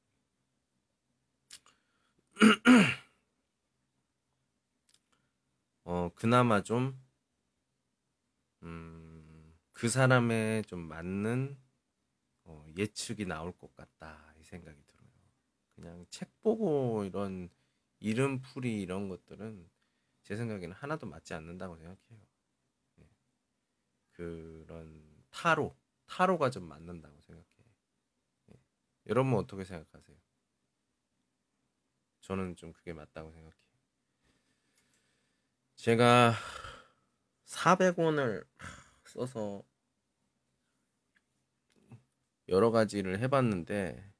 어 5.83 6.09
그나마 6.15 6.61
좀 6.63 6.97
음, 8.63 9.55
그 9.73 9.89
사람에 9.89 10.63
좀 10.67 10.79
맞는 10.81 11.57
어, 12.45 12.65
예측이 12.77 13.25
나올 13.25 13.57
것 13.57 13.75
같다 13.75 14.33
이 14.39 14.43
생각이 14.43 14.81
들어요. 14.87 15.09
그냥 15.75 16.05
책 16.09 16.29
보고 16.41 17.03
이런 17.05 17.49
이름풀이 17.99 18.81
이런 18.81 19.09
것들은 19.09 19.69
제 20.23 20.35
생각에는 20.37 20.73
하나도 20.75 21.07
맞지 21.07 21.33
않는다고 21.33 21.77
생각해요. 21.77 22.19
예. 23.01 23.09
그런 24.11 25.01
타로 25.31 25.75
타로가 26.05 26.49
좀 26.49 26.67
맞는다고 26.67 27.19
생각해. 27.21 27.47
예. 27.48 27.48
여러분 29.07 29.33
어떻게 29.35 29.63
생각하세요? 29.63 30.17
저는 32.21 32.55
좀 32.55 32.73
그게 32.73 32.93
맞다고 32.93 33.31
생각해요. 33.31 33.59
제가 35.75 36.33
400원을 37.45 38.45
써서 39.05 39.63
여러 42.47 42.71
가지를 42.71 43.19
해봤는데 43.19 44.13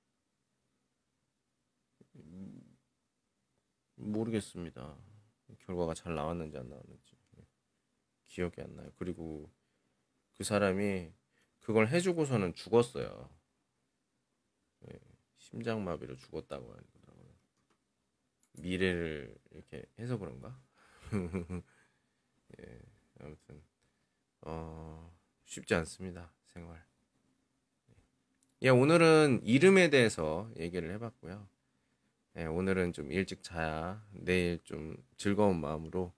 모르겠습니다. 3.95 4.97
결과가 5.59 5.93
잘 5.93 6.15
나왔는지 6.15 6.57
안 6.57 6.69
나왔는지 6.69 7.19
기억이 8.25 8.61
안 8.61 8.75
나요. 8.75 8.91
그리고 8.95 9.51
그 10.35 10.43
사람이 10.43 11.11
그걸 11.59 11.89
해주고서는 11.89 12.53
죽었어요. 12.53 13.29
네, 15.51 15.57
심장마비로 15.57 16.15
죽었다고 16.17 16.71
하더라고요. 16.71 17.35
미래를 18.53 19.35
이렇게 19.51 19.85
해서 19.97 20.17
그런가? 20.17 20.59
예, 22.59 22.79
아무튼 23.19 23.61
어, 24.41 25.15
쉽지 25.45 25.75
않습니다. 25.75 26.31
생활. 26.53 26.83
예, 28.61 28.69
오늘은 28.69 29.41
이름에 29.43 29.89
대해서 29.89 30.51
얘기를 30.57 30.91
해봤고요. 30.93 31.47
예, 32.37 32.45
오늘은 32.45 32.93
좀 32.93 33.11
일찍 33.11 33.41
자야 33.43 34.05
내일 34.11 34.59
좀 34.63 34.95
즐거운 35.17 35.59
마음으로 35.59 36.13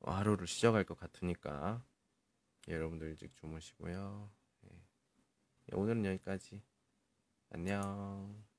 하루를 0.00 0.46
시작할 0.46 0.84
것 0.84 0.98
같으니까 0.98 1.84
예, 2.68 2.74
여러분들 2.74 3.08
일찍 3.10 3.34
주무시고요. 3.36 4.30
예, 4.64 4.68
예 5.72 5.76
오늘은 5.76 6.04
여기까지. 6.04 6.62
안녕. 7.50 8.53